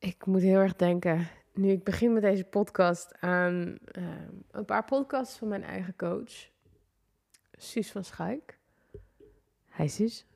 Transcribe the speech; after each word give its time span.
Ik 0.00 0.26
moet 0.26 0.40
heel 0.40 0.58
erg 0.58 0.76
denken, 0.76 1.28
nu 1.52 1.70
ik 1.70 1.84
begin 1.84 2.12
met 2.12 2.22
deze 2.22 2.44
podcast, 2.44 3.20
aan 3.20 3.78
ehm, 3.84 4.28
een 4.50 4.64
paar 4.64 4.84
podcasts 4.84 5.38
van 5.38 5.48
mijn 5.48 5.62
eigen 5.62 5.96
coach, 5.96 6.48
Suus 7.52 7.90
van 7.90 8.04
Schuik. 8.04 8.58
Hij 9.68 9.88
Suus. 9.88 10.26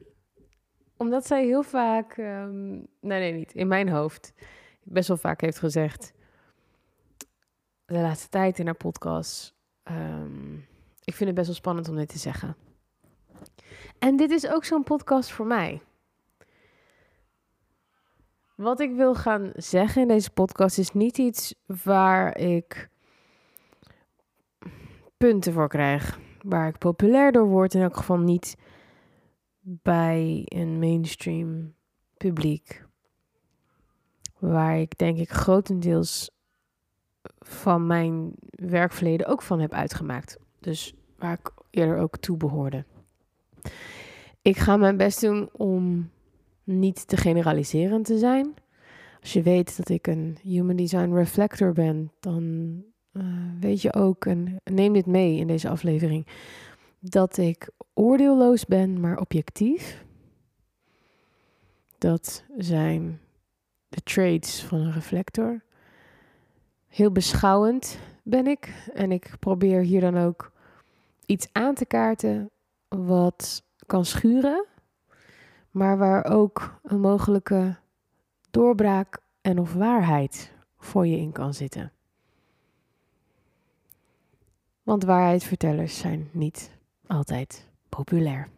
Omdat 0.97 1.27
zij 1.27 1.45
heel 1.45 1.63
vaak, 1.63 2.17
ehm, 2.17 2.71
nee 2.73 2.87
nee 3.01 3.33
niet, 3.33 3.55
in 3.55 3.69
mijn 3.69 3.89
hoofd, 3.89 4.33
best 4.83 5.09
wel 5.09 5.17
vaak 5.17 5.41
heeft 5.41 5.59
gezegd, 5.59 6.13
de 7.85 7.99
laatste 7.99 8.29
tijd 8.29 8.59
in 8.59 8.67
haar 8.67 8.77
podcast, 8.77 9.55
ehm, 9.83 10.55
ik 11.05 11.15
vind 11.15 11.27
het 11.27 11.35
best 11.35 11.47
wel 11.47 11.57
spannend 11.57 11.89
om 11.89 11.97
dit 11.97 12.09
te 12.09 12.19
zeggen. 12.19 12.57
En 13.99 14.17
dit 14.17 14.31
is 14.31 14.49
ook 14.49 14.65
zo'n 14.65 14.85
podcast 14.85 15.33
voor 15.33 15.47
mij. 15.47 15.83
Wat 18.55 18.81
ik 18.81 18.95
wil 18.95 19.15
gaan 19.15 19.53
zeggen 19.55 20.03
in 20.03 20.09
deze 20.09 20.31
podcast 20.31 20.79
is 20.79 20.93
niet 20.93 21.19
iets 21.19 21.55
waar 21.67 22.39
ik 22.39 22.89
punten 25.17 25.53
voor 25.53 25.69
krijg. 25.69 26.19
Waar 26.43 26.69
ik 26.69 26.79
populair 26.79 27.33
door 27.33 27.47
word. 27.47 27.75
In 27.75 27.81
elk 27.81 27.97
geval 27.97 28.19
niet 28.19 28.57
bij 29.61 30.43
een 30.45 30.79
mainstream 30.79 31.75
publiek. 32.17 32.85
Waar 34.39 34.79
ik 34.79 34.99
denk 34.99 35.19
ik 35.19 35.31
grotendeels 35.31 36.31
van 37.39 37.87
mijn 37.87 38.33
werkverleden 38.51 39.27
ook 39.27 39.43
van 39.43 39.61
heb 39.61 39.73
uitgemaakt. 39.73 40.39
Dus 40.61 40.95
waar 41.19 41.33
ik 41.33 41.51
eerder 41.71 41.99
ook 41.99 42.17
toe 42.17 42.37
behoorde. 42.37 42.85
Ik 44.43 44.57
ga 44.57 44.77
mijn 44.77 44.97
best 44.97 45.21
doen 45.21 45.49
om 45.53 46.11
niet 46.65 47.07
te 47.07 47.17
generaliserend 47.17 48.05
te 48.05 48.19
zijn. 48.19 48.55
Als 49.21 49.33
je 49.33 49.43
weet 49.43 49.77
dat 49.77 49.89
ik 49.89 50.07
een 50.07 50.37
Human 50.43 50.77
Design 50.77 51.13
Reflector 51.13 51.73
ben, 51.73 52.13
dan 52.21 52.43
uh, 53.13 53.25
weet 53.61 53.83
je 53.83 53.95
ook, 53.95 54.27
en 54.27 54.61
neem 54.65 54.93
dit 54.93 55.07
mee 55.07 55.37
in 55.37 55.47
deze 55.47 55.69
aflevering, 55.69 56.27
dat 57.01 57.37
ik 57.37 57.71
oordeelloos 57.95 58.65
ben, 58.65 59.01
maar 59.01 59.19
objectief. 59.19 60.05
Dat 61.99 62.45
zijn 62.57 63.21
de 63.89 64.03
traits 64.03 64.63
van 64.63 64.81
een 64.81 64.93
reflector. 64.93 65.63
Heel 66.89 67.13
beschouwend 67.13 67.99
ben 68.23 68.47
ik 68.47 68.89
en 68.93 69.13
ik 69.13 69.37
probeer 69.39 69.81
hier 69.81 70.01
dan 70.01 70.19
ook 70.19 70.53
iets 71.27 71.49
aan 71.53 71.75
te 71.75 71.87
kaarten 71.87 72.51
wat 72.89 73.63
kan 73.87 74.05
schuren, 74.05 74.67
maar 75.75 75.99
waar 75.99 76.25
ook 76.25 76.79
een 76.83 77.01
mogelijke 77.01 77.77
doorbraak 78.51 79.19
en 79.41 79.59
of 79.59 79.73
waarheid 79.73 80.53
voor 80.77 81.07
je 81.07 81.17
in 81.17 81.33
kan 81.33 81.55
zitten. 81.55 81.93
Want 84.83 85.05
waarheidvertellers 85.05 85.99
zijn 85.99 86.29
niet 86.33 86.71
altijd 87.07 87.69
populair. 87.89 88.49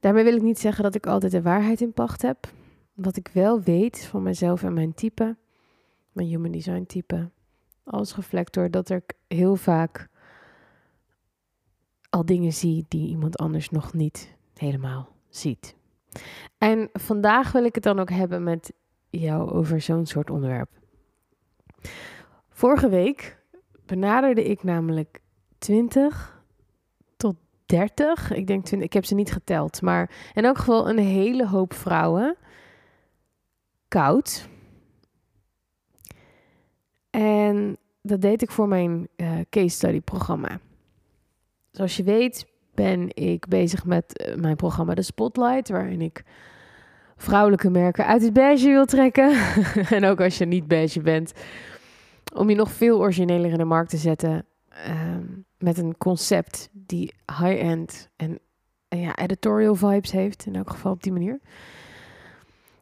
Daarmee 0.00 0.24
wil 0.24 0.36
ik 0.36 0.42
niet 0.42 0.58
zeggen 0.58 0.82
dat 0.82 0.94
ik 0.94 1.06
altijd 1.06 1.32
de 1.32 1.42
waarheid 1.42 1.80
in 1.80 1.92
pacht 1.92 2.22
heb. 2.22 2.52
Wat 2.94 3.16
ik 3.16 3.28
wel 3.32 3.60
weet 3.60 4.04
van 4.04 4.22
mezelf 4.22 4.62
en 4.62 4.72
mijn 4.72 4.94
type, 4.94 5.36
mijn 6.12 6.28
human 6.28 6.52
design 6.52 6.84
type, 6.86 7.30
als 7.84 8.16
reflector, 8.16 8.70
dat 8.70 8.90
ik 8.90 9.12
heel 9.26 9.56
vaak 9.56 10.08
al 12.10 12.24
dingen 12.24 12.52
zie 12.52 12.84
die 12.88 13.08
iemand 13.08 13.36
anders 13.36 13.70
nog 13.70 13.92
niet 13.92 14.35
helemaal 14.58 15.08
ziet. 15.28 15.76
En 16.58 16.88
vandaag 16.92 17.52
wil 17.52 17.64
ik 17.64 17.74
het 17.74 17.84
dan 17.84 17.98
ook 17.98 18.10
hebben 18.10 18.42
met 18.42 18.72
jou 19.10 19.50
over 19.50 19.80
zo'n 19.80 20.06
soort 20.06 20.30
onderwerp. 20.30 20.70
Vorige 22.48 22.88
week 22.88 23.38
benaderde 23.86 24.44
ik 24.44 24.62
namelijk 24.62 25.20
20 25.58 26.42
tot 27.16 27.36
30, 27.66 28.32
ik 28.32 28.46
denk 28.46 28.64
20, 28.64 28.86
ik 28.86 28.92
heb 28.92 29.04
ze 29.04 29.14
niet 29.14 29.32
geteld, 29.32 29.82
maar 29.82 30.30
in 30.34 30.44
elk 30.44 30.58
geval 30.58 30.88
een 30.88 30.98
hele 30.98 31.48
hoop 31.48 31.74
vrouwen. 31.74 32.36
Koud. 33.88 34.48
En 37.10 37.76
dat 38.02 38.20
deed 38.20 38.42
ik 38.42 38.50
voor 38.50 38.68
mijn 38.68 39.08
uh, 39.16 39.38
case 39.50 39.68
study 39.68 40.00
programma. 40.00 40.60
Zoals 41.70 41.96
je 41.96 42.02
weet 42.02 42.46
ben 42.76 43.16
ik 43.16 43.48
bezig 43.48 43.84
met 43.84 44.18
eh, 44.18 44.36
mijn 44.36 44.56
programma 44.56 44.94
The 44.94 45.02
Spotlight, 45.02 45.68
waarin 45.68 46.00
ik 46.00 46.22
vrouwelijke 47.16 47.70
merken 47.70 48.06
uit 48.06 48.22
het 48.22 48.32
beige 48.32 48.68
wil 48.68 48.84
trekken. 48.84 49.32
en 49.96 50.04
ook 50.04 50.20
als 50.20 50.38
je 50.38 50.44
niet 50.44 50.68
beige 50.68 51.00
bent, 51.00 51.32
om 52.34 52.50
je 52.50 52.56
nog 52.56 52.70
veel 52.70 52.98
origineler 52.98 53.50
in 53.50 53.58
de 53.58 53.64
markt 53.64 53.90
te 53.90 53.96
zetten. 53.96 54.44
Ehm, 54.68 55.24
met 55.58 55.78
een 55.78 55.94
concept 55.98 56.68
die 56.72 57.14
high-end 57.40 58.08
en, 58.16 58.38
en 58.88 58.98
ja, 58.98 59.16
editorial 59.16 59.74
vibes 59.74 60.10
heeft, 60.10 60.46
in 60.46 60.56
elk 60.56 60.70
geval 60.70 60.92
op 60.92 61.02
die 61.02 61.12
manier. 61.12 61.40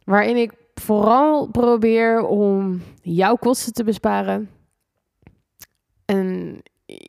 Waarin 0.05 0.37
ik 0.37 0.53
vooral 0.75 1.47
probeer 1.47 2.27
om 2.27 2.83
jouw 3.03 3.37
kosten 3.37 3.73
te 3.73 3.85
besparen. 3.85 4.51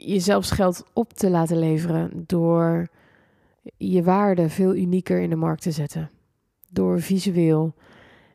Jezelf 0.05 0.47
geld 0.47 0.83
op 0.93 1.13
te 1.13 1.29
laten 1.29 1.59
leveren 1.59 2.23
door 2.27 2.88
je 3.77 4.03
waarde 4.03 4.49
veel 4.49 4.75
unieker 4.75 5.19
in 5.19 5.29
de 5.29 5.35
markt 5.35 5.61
te 5.61 5.71
zetten. 5.71 6.09
Door 6.69 7.01
visueel 7.01 7.73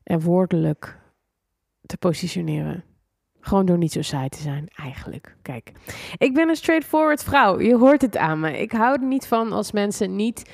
en 0.02 0.20
woordelijk 0.20 0.98
te 1.86 1.96
positioneren. 1.96 2.84
Gewoon 3.40 3.66
door 3.66 3.78
niet 3.78 3.92
zo 3.92 4.02
saai 4.02 4.28
te 4.28 4.40
zijn, 4.40 4.68
eigenlijk. 4.68 5.36
Kijk, 5.42 5.72
ik 6.16 6.34
ben 6.34 6.48
een 6.48 6.56
straightforward 6.56 7.22
vrouw. 7.22 7.60
Je 7.60 7.76
hoort 7.76 8.02
het 8.02 8.16
aan 8.16 8.40
me. 8.40 8.58
Ik 8.58 8.72
hou 8.72 9.00
er 9.00 9.06
niet 9.06 9.26
van 9.26 9.52
als 9.52 9.72
mensen 9.72 10.16
niet 10.16 10.50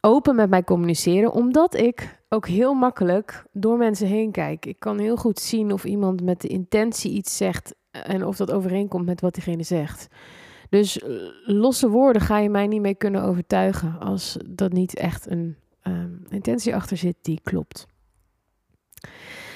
open 0.00 0.34
met 0.34 0.50
mij 0.50 0.64
communiceren, 0.64 1.32
omdat 1.32 1.74
ik 1.74 2.18
ook 2.28 2.46
heel 2.46 2.74
makkelijk 2.74 3.44
door 3.52 3.76
mensen 3.76 4.06
heen 4.06 4.30
kijk. 4.30 4.66
Ik 4.66 4.78
kan 4.78 4.98
heel 4.98 5.16
goed 5.16 5.38
zien 5.38 5.72
of 5.72 5.84
iemand 5.84 6.22
met 6.22 6.40
de 6.40 6.48
intentie 6.48 7.12
iets 7.12 7.36
zegt 7.36 7.74
en 7.90 8.26
of 8.26 8.36
dat 8.36 8.50
overeenkomt 8.50 9.06
met 9.06 9.20
wat 9.20 9.34
diegene 9.34 9.62
zegt. 9.62 10.08
Dus 10.68 10.98
eh, 10.98 11.10
losse 11.44 11.88
woorden 11.88 12.22
ga 12.22 12.38
je 12.38 12.50
mij 12.50 12.66
niet 12.66 12.80
mee 12.80 12.94
kunnen 12.94 13.22
overtuigen 13.22 13.98
als 14.00 14.36
dat 14.46 14.72
niet 14.72 14.94
echt 14.94 15.30
een 15.30 15.56
um, 15.82 16.24
intentie 16.28 16.74
achter 16.74 16.96
zit 16.96 17.16
die 17.22 17.40
klopt. 17.42 17.86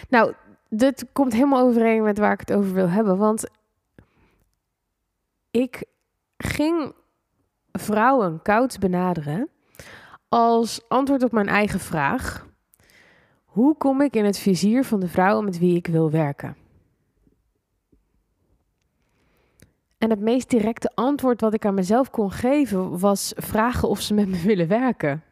Nou, 0.09 0.33
dit 0.69 1.06
komt 1.12 1.33
helemaal 1.33 1.67
overeen 1.67 2.03
met 2.03 2.19
waar 2.19 2.33
ik 2.33 2.41
het 2.41 2.53
over 2.53 2.75
wil 2.75 2.89
hebben, 2.89 3.17
want 3.17 3.50
ik 5.50 5.84
ging 6.37 6.94
vrouwen 7.73 8.43
koud 8.43 8.78
benaderen 8.78 9.49
als 10.28 10.89
antwoord 10.89 11.23
op 11.23 11.33
mijn 11.33 11.49
eigen 11.49 11.81
vraag: 11.81 12.47
hoe 13.44 13.77
kom 13.77 14.00
ik 14.00 14.17
in 14.17 14.25
het 14.25 14.39
vizier 14.39 14.84
van 14.84 15.00
de 15.00 15.09
vrouwen 15.09 15.44
met 15.44 15.59
wie 15.59 15.77
ik 15.77 15.87
wil 15.87 16.11
werken? 16.11 16.64
En 20.05 20.11
het 20.11 20.21
meest 20.21 20.51
directe 20.51 20.91
antwoord 20.95 21.41
wat 21.41 21.55
ik 21.55 21.67
aan 21.67 21.75
mezelf 21.75 22.11
kon 22.11 22.31
geven 22.31 22.99
was 22.99 23.33
vragen 23.37 23.89
of 23.89 24.01
ze 24.01 24.15
met 24.15 24.29
me 24.29 24.41
willen 24.51 24.69
werken. 24.69 25.23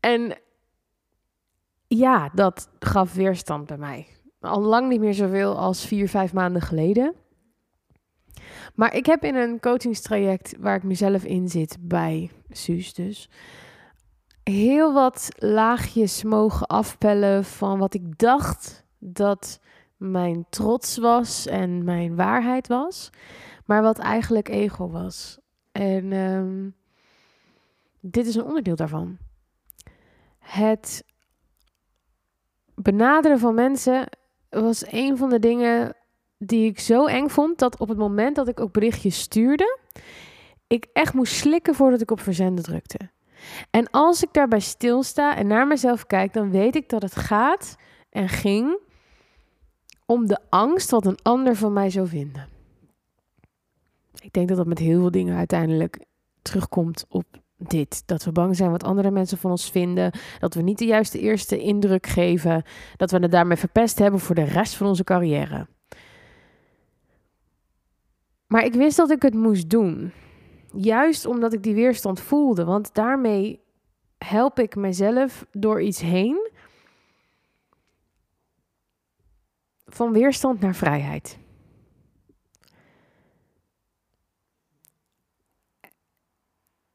En 0.00 0.38
ja, 1.86 2.30
dat 2.32 2.68
gaf 2.78 3.14
weerstand 3.14 3.66
bij 3.66 3.76
mij. 3.76 4.06
Al 4.40 4.60
lang 4.60 4.88
niet 4.88 5.00
meer 5.00 5.14
zoveel 5.14 5.58
als 5.58 5.86
vier, 5.86 6.08
vijf 6.08 6.32
maanden 6.32 6.62
geleden. 6.62 7.14
Maar 8.74 8.94
ik 8.94 9.06
heb 9.06 9.24
in 9.24 9.34
een 9.34 9.60
coachingstraject 9.60 10.54
waar 10.58 10.76
ik 10.76 10.82
mezelf 10.82 11.24
in 11.24 11.48
zit, 11.48 11.76
bij 11.80 12.30
Suus 12.48 12.94
dus, 12.94 13.30
heel 14.42 14.92
wat 14.92 15.28
laagjes 15.36 16.22
mogen 16.22 16.66
afpellen 16.66 17.44
van 17.44 17.78
wat 17.78 17.94
ik 17.94 18.18
dacht 18.18 18.84
dat 18.98 19.60
mijn 20.10 20.46
trots 20.50 20.98
was 20.98 21.46
en 21.46 21.84
mijn 21.84 22.16
waarheid 22.16 22.68
was, 22.68 23.10
maar 23.64 23.82
wat 23.82 23.98
eigenlijk 23.98 24.48
ego 24.48 24.90
was. 24.90 25.38
En 25.72 26.12
ehm, 26.12 26.68
dit 28.00 28.26
is 28.26 28.34
een 28.34 28.44
onderdeel 28.44 28.76
daarvan. 28.76 29.18
Het 30.38 31.04
benaderen 32.74 33.38
van 33.38 33.54
mensen 33.54 34.08
was 34.48 34.92
een 34.92 35.16
van 35.16 35.30
de 35.30 35.38
dingen 35.38 35.96
die 36.38 36.68
ik 36.68 36.80
zo 36.80 37.06
eng 37.06 37.28
vond 37.28 37.58
dat 37.58 37.78
op 37.78 37.88
het 37.88 37.98
moment 37.98 38.36
dat 38.36 38.48
ik 38.48 38.60
ook 38.60 38.72
berichtjes 38.72 39.20
stuurde, 39.20 39.78
ik 40.66 40.86
echt 40.92 41.14
moest 41.14 41.34
slikken 41.34 41.74
voordat 41.74 42.00
ik 42.00 42.10
op 42.10 42.20
verzenden 42.20 42.64
drukte. 42.64 42.98
En 43.70 43.90
als 43.90 44.22
ik 44.22 44.32
daarbij 44.32 44.60
stilsta 44.60 45.36
en 45.36 45.46
naar 45.46 45.66
mezelf 45.66 46.06
kijk, 46.06 46.32
dan 46.32 46.50
weet 46.50 46.76
ik 46.76 46.88
dat 46.88 47.02
het 47.02 47.16
gaat 47.16 47.76
en 48.10 48.28
ging 48.28 48.78
om 50.06 50.26
de 50.26 50.38
angst 50.48 50.90
wat 50.90 51.06
een 51.06 51.18
ander 51.22 51.56
van 51.56 51.72
mij 51.72 51.90
zou 51.90 52.08
vinden. 52.08 52.48
Ik 54.20 54.32
denk 54.32 54.48
dat 54.48 54.56
dat 54.56 54.66
met 54.66 54.78
heel 54.78 55.00
veel 55.00 55.10
dingen 55.10 55.36
uiteindelijk 55.36 56.04
terugkomt 56.42 57.04
op 57.08 57.24
dit. 57.56 58.02
Dat 58.06 58.24
we 58.24 58.32
bang 58.32 58.56
zijn 58.56 58.70
wat 58.70 58.84
andere 58.84 59.10
mensen 59.10 59.38
van 59.38 59.50
ons 59.50 59.70
vinden. 59.70 60.12
Dat 60.38 60.54
we 60.54 60.62
niet 60.62 60.78
de 60.78 60.84
juiste 60.84 61.18
eerste 61.18 61.58
indruk 61.58 62.06
geven. 62.06 62.62
Dat 62.96 63.10
we 63.10 63.18
het 63.18 63.30
daarmee 63.30 63.56
verpest 63.56 63.98
hebben 63.98 64.20
voor 64.20 64.34
de 64.34 64.44
rest 64.44 64.74
van 64.74 64.86
onze 64.86 65.04
carrière. 65.04 65.66
Maar 68.46 68.64
ik 68.64 68.74
wist 68.74 68.96
dat 68.96 69.10
ik 69.10 69.22
het 69.22 69.34
moest 69.34 69.70
doen. 69.70 70.12
Juist 70.76 71.26
omdat 71.26 71.52
ik 71.52 71.62
die 71.62 71.74
weerstand 71.74 72.20
voelde. 72.20 72.64
Want 72.64 72.94
daarmee 72.94 73.60
help 74.18 74.58
ik 74.58 74.76
mezelf 74.76 75.46
door 75.52 75.82
iets 75.82 76.00
heen. 76.00 76.50
Van 79.94 80.12
weerstand 80.12 80.60
naar 80.60 80.74
vrijheid. 80.74 81.38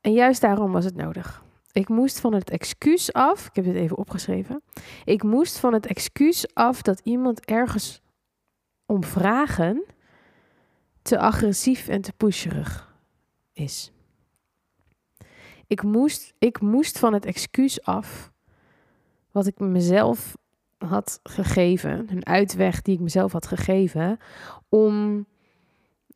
En 0.02 0.14
juist 0.14 0.42
daarom 0.42 0.72
was 0.72 0.86
het 0.86 0.96
nodig. 0.96 1.44
Ik 1.72 1.90
moest 1.90 2.20
van 2.20 2.34
het 2.34 2.50
excuus 2.50 3.14
af, 3.14 3.48
ik 3.48 3.56
heb 3.56 3.66
dit 3.66 3.76
even 3.76 3.98
opgeschreven. 3.98 4.64
Ik 5.06 5.24
moest 5.24 5.60
van 5.60 5.74
het 5.74 5.86
excuus 5.86 6.54
af 6.54 6.82
dat 6.82 7.00
iemand 7.04 7.46
ergens 7.46 8.02
om 8.86 9.04
vragen 9.04 9.86
te 11.02 11.20
agressief 11.20 11.88
en 11.88 12.02
te 12.02 12.14
pusherig 12.14 12.96
is. 13.54 13.92
Ik 15.68 15.84
moest, 15.84 16.34
ik 16.40 16.62
moest 16.62 17.00
van 17.00 17.14
het 17.14 17.26
excuus 17.26 17.84
af 17.84 18.32
wat 19.32 19.48
ik 19.48 19.60
mezelf 19.60 20.38
had 20.88 21.20
gegeven, 21.24 22.08
een 22.10 22.26
uitweg 22.26 22.82
die 22.82 22.96
ik 22.96 23.00
mezelf 23.00 23.32
had 23.32 23.48
gegeven, 23.48 24.20
om 24.70 25.26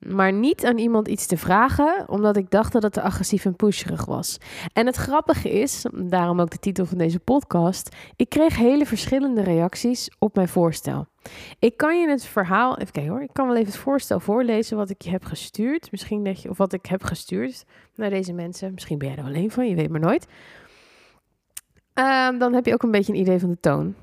maar 0.08 0.34
niet 0.34 0.66
aan 0.66 0.78
iemand 0.78 1.08
iets 1.08 1.26
te 1.26 1.38
vragen, 1.38 2.10
omdat 2.10 2.38
ik 2.38 2.50
dacht 2.50 2.72
dat 2.72 2.84
het 2.84 2.94
te 2.94 3.02
agressief 3.02 3.46
en 3.46 3.56
pusherig 3.56 4.06
was. 4.06 4.38
En 4.74 4.86
het 4.86 4.96
grappige 4.96 5.50
is, 5.50 5.86
daarom 5.94 6.42
ook 6.42 6.50
de 6.50 6.60
titel 6.60 6.86
van 6.86 6.98
deze 6.98 7.20
podcast, 7.20 7.96
ik 8.16 8.30
kreeg 8.30 8.58
hele 8.58 8.86
verschillende 8.86 9.42
reacties 9.42 10.12
op 10.20 10.36
mijn 10.36 10.48
voorstel. 10.48 11.06
Ik 11.60 11.78
kan 11.78 12.00
je 12.00 12.10
het 12.10 12.26
verhaal, 12.26 12.78
even 12.78 12.94
kijken 12.94 13.12
hoor, 13.12 13.22
ik 13.22 13.34
kan 13.34 13.48
wel 13.48 13.56
even 13.56 13.72
het 13.72 13.82
voorstel 13.82 14.20
voorlezen 14.20 14.78
wat 14.78 14.90
ik 14.90 15.02
je 15.02 15.10
heb 15.10 15.26
gestuurd. 15.26 15.92
Misschien 15.92 16.24
dat 16.24 16.42
je, 16.42 16.50
of 16.50 16.58
wat 16.58 16.74
ik 16.74 16.86
heb 16.86 17.04
gestuurd 17.04 17.66
naar 17.96 18.10
deze 18.10 18.34
mensen. 18.34 18.74
Misschien 18.74 18.98
ben 18.98 19.08
jij 19.08 19.18
er 19.18 19.24
alleen 19.24 19.52
van, 19.52 19.68
je 19.68 19.76
weet 19.76 19.90
maar 19.90 20.00
nooit. 20.00 20.28
Ehm, 21.94 22.38
dan 22.38 22.54
heb 22.54 22.66
je 22.66 22.74
ook 22.74 22.84
een 22.84 22.92
beetje 22.92 23.14
een 23.14 23.20
idee 23.20 23.40
van 23.40 23.50
de 23.50 23.60
toon. 23.60 23.96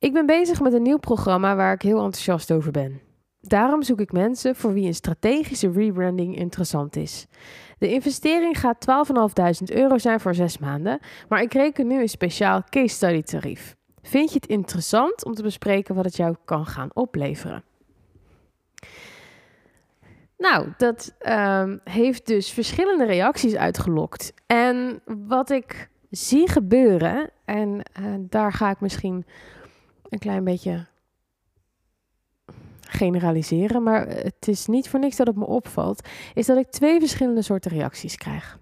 Ik 0.00 0.12
ben 0.12 0.26
bezig 0.26 0.60
met 0.60 0.72
een 0.72 0.82
nieuw 0.82 0.98
programma 0.98 1.56
waar 1.56 1.72
ik 1.72 1.82
heel 1.82 2.04
enthousiast 2.04 2.52
over 2.52 2.70
ben. 2.70 3.00
Daarom 3.40 3.82
zoek 3.82 4.00
ik 4.00 4.12
mensen 4.12 4.56
voor 4.56 4.72
wie 4.72 4.86
een 4.86 4.94
strategische 4.94 5.70
rebranding 5.70 6.36
interessant 6.36 6.96
is. 6.96 7.26
De 7.78 7.92
investering 7.92 8.58
gaat 8.58 8.86
12.500 9.70 9.76
euro 9.76 9.98
zijn 9.98 10.20
voor 10.20 10.34
zes 10.34 10.58
maanden, 10.58 11.00
maar 11.28 11.42
ik 11.42 11.52
reken 11.52 11.86
nu 11.86 12.00
een 12.00 12.08
speciaal 12.08 12.62
case 12.68 12.94
study 12.94 13.22
tarief. 13.22 13.76
Vind 14.02 14.28
je 14.28 14.34
het 14.34 14.46
interessant 14.46 15.24
om 15.24 15.34
te 15.34 15.42
bespreken 15.42 15.94
wat 15.94 16.04
het 16.04 16.16
jou 16.16 16.36
kan 16.44 16.66
gaan 16.66 16.90
opleveren? 16.92 17.64
Nou, 20.38 20.68
dat 20.76 21.14
um, 21.28 21.80
heeft 21.84 22.26
dus 22.26 22.50
verschillende 22.50 23.04
reacties 23.04 23.54
uitgelokt. 23.54 24.32
En 24.46 25.00
wat 25.26 25.50
ik 25.50 25.88
zie 26.10 26.48
gebeuren, 26.48 27.30
en 27.44 27.82
uh, 28.00 28.14
daar 28.18 28.52
ga 28.52 28.70
ik 28.70 28.80
misschien 28.80 29.24
een 30.10 30.18
klein 30.18 30.44
beetje 30.44 30.86
generaliseren, 32.80 33.82
maar 33.82 34.08
het 34.08 34.48
is 34.48 34.66
niet 34.66 34.88
voor 34.88 35.00
niks 35.00 35.16
dat 35.16 35.26
het 35.26 35.36
me 35.36 35.46
opvalt, 35.46 36.08
is 36.34 36.46
dat 36.46 36.58
ik 36.58 36.70
twee 36.70 36.98
verschillende 36.98 37.42
soorten 37.42 37.70
reacties 37.70 38.16
krijg. 38.16 38.58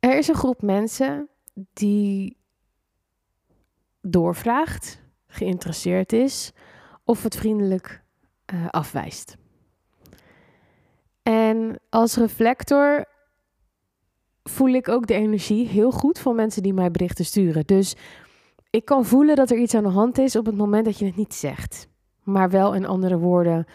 Er 0.00 0.18
is 0.18 0.28
een 0.28 0.34
groep 0.34 0.62
mensen 0.62 1.28
die 1.72 2.36
doorvraagt, 4.00 5.02
geïnteresseerd 5.26 6.12
is 6.12 6.52
of 7.04 7.22
het 7.22 7.36
vriendelijk 7.36 8.02
uh, 8.54 8.68
afwijst. 8.68 9.36
En 11.22 11.80
als 11.90 12.16
reflector 12.16 13.04
voel 14.42 14.68
ik 14.68 14.88
ook 14.88 15.06
de 15.06 15.14
energie 15.14 15.68
heel 15.68 15.90
goed 15.90 16.18
van 16.18 16.34
mensen 16.34 16.62
die 16.62 16.74
mij 16.74 16.90
berichten 16.90 17.24
sturen. 17.24 17.66
Dus 17.66 17.94
ik 18.76 18.84
kan 18.84 19.04
voelen 19.04 19.36
dat 19.36 19.50
er 19.50 19.58
iets 19.58 19.74
aan 19.74 19.82
de 19.82 19.88
hand 19.88 20.18
is 20.18 20.36
op 20.36 20.46
het 20.46 20.56
moment 20.56 20.84
dat 20.84 20.98
je 20.98 21.06
het 21.06 21.16
niet 21.16 21.34
zegt 21.34 21.88
maar 22.26 22.50
wel 22.50 22.74
in 22.74 22.86
andere 22.86 23.18
woorden. 23.18 23.66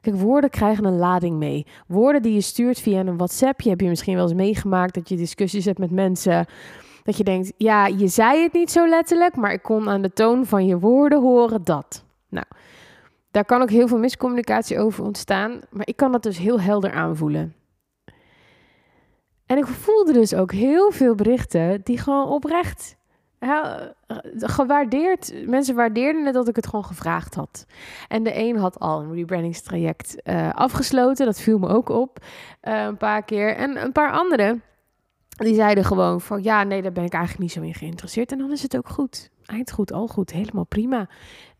Kijk, 0.00 0.16
woorden 0.16 0.50
krijgen 0.50 0.84
een 0.84 0.96
lading 0.96 1.36
mee. 1.36 1.66
Woorden 1.86 2.22
die 2.22 2.34
je 2.34 2.40
stuurt 2.40 2.80
via 2.80 3.00
een 3.00 3.16
WhatsApp. 3.16 3.60
Je 3.60 3.68
heb 3.68 3.80
je 3.80 3.88
misschien 3.88 4.14
wel 4.14 4.22
eens 4.22 4.34
meegemaakt 4.34 4.94
dat 4.94 5.08
je 5.08 5.16
discussies 5.16 5.64
hebt 5.64 5.78
met 5.78 5.90
mensen. 5.90 6.46
Dat 7.02 7.16
je 7.16 7.24
denkt, 7.24 7.52
ja, 7.56 7.86
je 7.86 8.08
zei 8.08 8.42
het 8.42 8.52
niet 8.52 8.70
zo 8.70 8.88
letterlijk, 8.88 9.36
maar 9.36 9.52
ik 9.52 9.62
kon 9.62 9.88
aan 9.88 10.02
de 10.02 10.12
toon 10.12 10.46
van 10.46 10.66
je 10.66 10.78
woorden 10.78 11.20
horen 11.20 11.64
dat. 11.64 12.04
Nou, 12.28 12.46
daar 13.30 13.44
kan 13.44 13.62
ook 13.62 13.70
heel 13.70 13.88
veel 13.88 13.98
miscommunicatie 13.98 14.78
over 14.78 15.04
ontstaan, 15.04 15.60
maar 15.70 15.86
ik 15.86 15.96
kan 15.96 16.12
dat 16.12 16.22
dus 16.22 16.38
heel 16.38 16.60
helder 16.60 16.92
aanvoelen. 16.92 17.54
En 19.46 19.58
ik 19.58 19.66
voelde 19.66 20.12
dus 20.12 20.34
ook 20.34 20.52
heel 20.52 20.90
veel 20.90 21.14
berichten 21.14 21.80
die 21.84 21.98
gewoon 21.98 22.28
oprecht 22.28 22.96
eh, 23.40 23.72
gewaardeerd. 24.36 25.46
Mensen 25.46 25.74
waardeerden 25.74 26.24
het 26.24 26.34
dat 26.34 26.48
ik 26.48 26.56
het 26.56 26.66
gewoon 26.66 26.84
gevraagd 26.84 27.34
had. 27.34 27.66
En 28.08 28.22
de 28.22 28.36
een 28.36 28.56
had 28.56 28.78
al 28.78 29.00
een 29.00 29.14
rebrandingstraject 29.14 30.16
uh, 30.24 30.50
afgesloten. 30.50 31.26
Dat 31.26 31.40
viel 31.40 31.58
me 31.58 31.68
ook 31.68 31.88
op 31.88 32.18
uh, 32.62 32.82
een 32.84 32.96
paar 32.96 33.22
keer. 33.22 33.56
En 33.56 33.82
een 33.82 33.92
paar 33.92 34.12
anderen 34.12 34.62
die 35.28 35.54
zeiden 35.54 35.84
gewoon 35.84 36.20
van 36.20 36.42
ja, 36.42 36.62
nee, 36.62 36.82
daar 36.82 36.92
ben 36.92 37.04
ik 37.04 37.12
eigenlijk 37.12 37.42
niet 37.42 37.52
zo 37.52 37.60
in 37.62 37.74
geïnteresseerd. 37.74 38.32
En 38.32 38.38
dan 38.38 38.52
is 38.52 38.62
het 38.62 38.76
ook 38.76 38.88
goed. 38.88 39.30
Eindgoed, 39.44 39.92
al 39.92 40.06
goed, 40.06 40.32
helemaal 40.32 40.64
prima. 40.64 41.08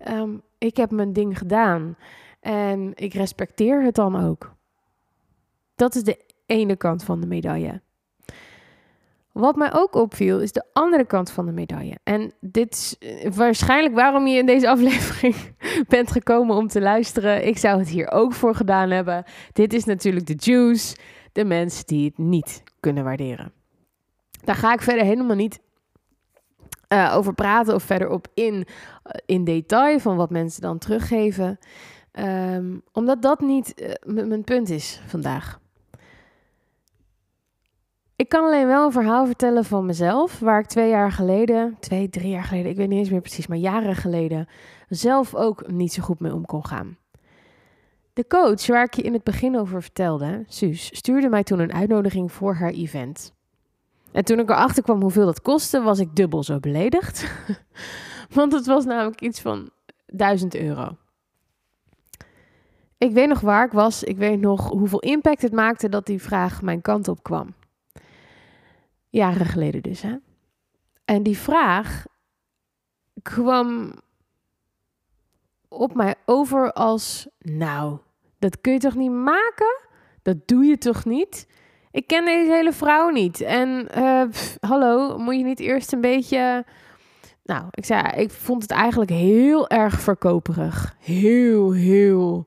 Um, 0.08 0.42
ik 0.58 0.76
heb 0.76 0.90
mijn 0.90 1.12
ding 1.12 1.38
gedaan 1.38 1.96
en 2.40 2.92
ik 2.94 3.14
respecteer 3.14 3.82
het 3.82 3.94
dan 3.94 4.24
ook. 4.24 4.54
Dat 5.74 5.94
is 5.94 6.02
de 6.02 6.18
ene 6.46 6.76
kant 6.76 7.04
van 7.04 7.20
de 7.20 7.26
medaille. 7.26 7.80
Wat 9.32 9.56
mij 9.56 9.72
ook 9.72 9.94
opviel, 9.94 10.40
is 10.40 10.52
de 10.52 10.64
andere 10.72 11.04
kant 11.04 11.30
van 11.30 11.46
de 11.46 11.52
medaille. 11.52 11.98
En 12.02 12.32
dit 12.40 12.72
is 12.72 12.96
eh, 12.98 13.32
waarschijnlijk 13.32 13.94
waarom 13.94 14.26
je 14.26 14.38
in 14.38 14.46
deze 14.46 14.68
aflevering 14.74 15.36
bent 15.88 16.10
gekomen 16.10 16.56
om 16.56 16.68
te 16.68 16.80
luisteren. 16.80 17.46
Ik 17.46 17.58
zou 17.58 17.78
het 17.78 17.88
hier 17.88 18.10
ook 18.10 18.32
voor 18.32 18.54
gedaan 18.54 18.90
hebben. 18.90 19.24
Dit 19.52 19.72
is 19.72 19.84
natuurlijk 19.84 20.26
de 20.26 20.36
juice, 20.36 20.96
de 21.32 21.44
mensen 21.44 21.86
die 21.86 22.04
het 22.04 22.18
niet 22.18 22.62
kunnen 22.80 23.04
waarderen. 23.04 23.52
Daar 24.44 24.56
ga 24.56 24.72
ik 24.72 24.82
verder 24.82 25.04
helemaal 25.04 25.36
niet 25.36 25.60
uh, 26.92 27.12
over 27.16 27.34
praten 27.34 27.74
of 27.74 27.82
verder 27.82 28.08
op 28.08 28.26
in, 28.34 28.54
uh, 28.54 28.62
in 29.26 29.44
detail 29.44 29.98
van 29.98 30.16
wat 30.16 30.30
mensen 30.30 30.62
dan 30.62 30.78
teruggeven. 30.78 31.58
Um, 32.12 32.82
omdat 32.92 33.22
dat 33.22 33.40
niet 33.40 33.94
mijn 34.04 34.44
punt 34.44 34.70
is 34.70 35.00
vandaag. 35.06 35.59
Ik 38.20 38.28
kan 38.28 38.44
alleen 38.44 38.66
wel 38.66 38.84
een 38.84 38.92
verhaal 38.92 39.26
vertellen 39.26 39.64
van 39.64 39.86
mezelf, 39.86 40.38
waar 40.38 40.60
ik 40.60 40.66
twee 40.66 40.88
jaar 40.88 41.12
geleden, 41.12 41.76
twee, 41.78 42.10
drie 42.10 42.30
jaar 42.30 42.44
geleden, 42.44 42.70
ik 42.70 42.76
weet 42.76 42.88
niet 42.88 42.98
eens 42.98 43.10
meer 43.10 43.20
precies, 43.20 43.46
maar 43.46 43.58
jaren 43.58 43.96
geleden, 43.96 44.48
zelf 44.88 45.34
ook 45.34 45.70
niet 45.70 45.92
zo 45.92 46.02
goed 46.02 46.20
mee 46.20 46.34
om 46.34 46.46
kon 46.46 46.66
gaan. 46.66 46.96
De 48.12 48.26
coach 48.26 48.66
waar 48.66 48.84
ik 48.84 48.94
je 48.94 49.02
in 49.02 49.12
het 49.12 49.24
begin 49.24 49.58
over 49.58 49.82
vertelde, 49.82 50.44
Suus, 50.46 50.96
stuurde 50.96 51.28
mij 51.28 51.42
toen 51.42 51.58
een 51.58 51.72
uitnodiging 51.72 52.32
voor 52.32 52.54
haar 52.54 52.70
event. 52.70 53.34
En 54.12 54.24
toen 54.24 54.38
ik 54.38 54.50
erachter 54.50 54.82
kwam 54.82 55.00
hoeveel 55.00 55.26
dat 55.26 55.42
kostte, 55.42 55.80
was 55.80 55.98
ik 55.98 56.16
dubbel 56.16 56.42
zo 56.42 56.58
beledigd. 56.58 57.32
Want 58.34 58.52
het 58.52 58.66
was 58.66 58.84
namelijk 58.84 59.20
iets 59.20 59.40
van 59.40 59.70
1000 60.06 60.54
euro. 60.54 60.96
Ik 62.98 63.12
weet 63.12 63.28
nog 63.28 63.40
waar 63.40 63.64
ik 63.64 63.72
was. 63.72 64.04
Ik 64.04 64.16
weet 64.16 64.40
nog 64.40 64.68
hoeveel 64.68 65.00
impact 65.00 65.42
het 65.42 65.52
maakte 65.52 65.88
dat 65.88 66.06
die 66.06 66.22
vraag 66.22 66.62
mijn 66.62 66.80
kant 66.80 67.08
op 67.08 67.22
kwam. 67.22 67.54
Jaren 69.10 69.46
geleden 69.46 69.82
dus, 69.82 70.02
hè. 70.02 70.16
En 71.04 71.22
die 71.22 71.38
vraag 71.38 72.04
kwam 73.22 73.92
op 75.68 75.94
mij 75.94 76.14
over 76.24 76.72
als, 76.72 77.28
nou, 77.38 77.98
dat 78.38 78.60
kun 78.60 78.72
je 78.72 78.78
toch 78.78 78.94
niet 78.94 79.10
maken? 79.10 79.80
Dat 80.22 80.36
doe 80.48 80.64
je 80.64 80.78
toch 80.78 81.04
niet? 81.04 81.46
Ik 81.90 82.06
ken 82.06 82.24
deze 82.24 82.52
hele 82.52 82.72
vrouw 82.72 83.08
niet. 83.08 83.40
En 83.40 83.88
uh, 83.96 84.22
hallo, 84.60 85.18
moet 85.18 85.36
je 85.36 85.44
niet 85.44 85.60
eerst 85.60 85.92
een 85.92 86.00
beetje. 86.00 86.64
Nou, 87.44 87.64
ik 87.70 87.84
zei, 87.84 88.02
ik 88.16 88.30
vond 88.30 88.62
het 88.62 88.70
eigenlijk 88.70 89.10
heel 89.10 89.68
erg 89.68 90.00
verkoperig. 90.00 90.96
Heel, 90.98 91.72
heel. 91.72 92.46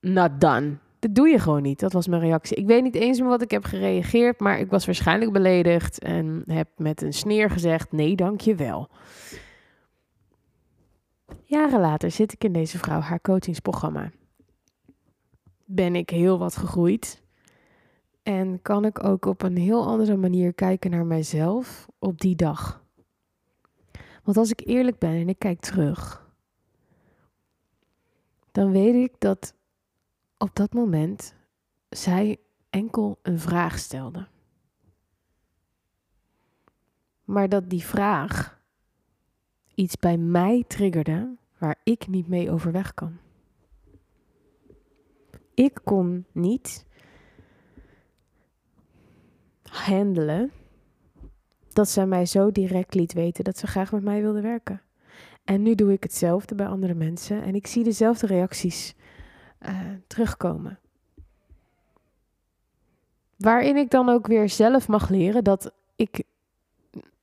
Not 0.00 0.40
done. 0.40 0.76
Dat 0.98 1.14
doe 1.14 1.28
je 1.28 1.38
gewoon 1.38 1.62
niet. 1.62 1.80
Dat 1.80 1.92
was 1.92 2.08
mijn 2.08 2.22
reactie. 2.22 2.56
Ik 2.56 2.66
weet 2.66 2.82
niet 2.82 2.94
eens 2.94 3.20
meer 3.20 3.28
wat 3.28 3.42
ik 3.42 3.50
heb 3.50 3.64
gereageerd, 3.64 4.40
maar 4.40 4.58
ik 4.58 4.70
was 4.70 4.86
waarschijnlijk 4.86 5.32
beledigd 5.32 5.98
en 5.98 6.42
heb 6.46 6.68
met 6.76 7.02
een 7.02 7.12
sneer 7.12 7.50
gezegd: 7.50 7.92
nee, 7.92 8.16
dank 8.16 8.40
je 8.40 8.54
wel. 8.54 8.88
Jaren 11.42 11.80
later 11.80 12.10
zit 12.10 12.32
ik 12.32 12.44
in 12.44 12.52
deze 12.52 12.78
vrouw 12.78 13.00
haar 13.00 13.20
coachingsprogramma. 13.20 14.10
Ben 15.64 15.96
ik 15.96 16.10
heel 16.10 16.38
wat 16.38 16.56
gegroeid. 16.56 17.22
En 18.22 18.62
kan 18.62 18.84
ik 18.84 19.04
ook 19.04 19.24
op 19.24 19.42
een 19.42 19.56
heel 19.56 19.86
andere 19.86 20.16
manier 20.16 20.52
kijken 20.52 20.90
naar 20.90 21.06
mijzelf 21.06 21.88
op 21.98 22.20
die 22.20 22.36
dag. 22.36 22.84
Want 24.22 24.36
als 24.36 24.50
ik 24.50 24.60
eerlijk 24.64 24.98
ben 24.98 25.10
en 25.10 25.28
ik 25.28 25.38
kijk 25.38 25.60
terug, 25.60 26.26
dan 28.52 28.70
weet 28.70 28.94
ik 28.94 29.14
dat 29.18 29.54
op 30.38 30.56
dat 30.56 30.72
moment 30.72 31.34
zij 31.88 32.38
enkel 32.70 33.18
een 33.22 33.38
vraag 33.38 33.78
stelde. 33.78 34.28
Maar 37.24 37.48
dat 37.48 37.70
die 37.70 37.84
vraag 37.84 38.60
iets 39.74 39.96
bij 39.96 40.16
mij 40.16 40.64
triggerde 40.66 41.36
waar 41.58 41.80
ik 41.82 42.06
niet 42.06 42.28
mee 42.28 42.50
overweg 42.50 42.94
kan. 42.94 43.18
Ik 45.54 45.80
kon 45.84 46.26
niet 46.32 46.86
handelen 49.62 50.52
dat 51.72 51.88
zij 51.88 52.06
mij 52.06 52.26
zo 52.26 52.50
direct 52.50 52.94
liet 52.94 53.12
weten 53.12 53.44
dat 53.44 53.58
ze 53.58 53.66
graag 53.66 53.92
met 53.92 54.02
mij 54.02 54.20
wilde 54.20 54.40
werken. 54.40 54.82
En 55.44 55.62
nu 55.62 55.74
doe 55.74 55.92
ik 55.92 56.02
hetzelfde 56.02 56.54
bij 56.54 56.66
andere 56.66 56.94
mensen 56.94 57.42
en 57.42 57.54
ik 57.54 57.66
zie 57.66 57.84
dezelfde 57.84 58.26
reacties 58.26 58.94
uh, 59.60 59.80
terugkomen. 60.06 60.78
Waarin 63.36 63.76
ik 63.76 63.90
dan 63.90 64.08
ook 64.08 64.26
weer 64.26 64.48
zelf 64.48 64.88
mag 64.88 65.08
leren 65.08 65.44
dat 65.44 65.72
ik 65.96 66.22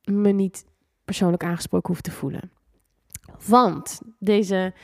me 0.04 0.30
niet 0.30 0.64
persoonlijk 1.04 1.44
aangesproken 1.44 1.88
hoef 1.88 2.00
te 2.00 2.10
voelen. 2.10 2.50
Want 3.46 4.00
deze 4.18 4.74